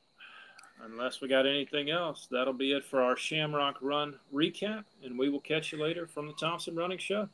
unless 0.84 1.22
we 1.22 1.28
got 1.28 1.46
anything 1.46 1.90
else, 1.90 2.28
that'll 2.32 2.54
be 2.54 2.72
it 2.74 2.84
for 2.84 3.02
our 3.02 3.16
Shamrock 3.16 3.78
Run 3.82 4.16
recap, 4.34 4.86
and 5.04 5.18
we 5.18 5.30
will 5.30 5.40
catch 5.40 5.72
you 5.72 5.82
later 5.82 6.08
from 6.08 6.28
the 6.28 6.34
Thompson 6.34 6.76
Running 6.76 6.98
Show. 6.98 7.30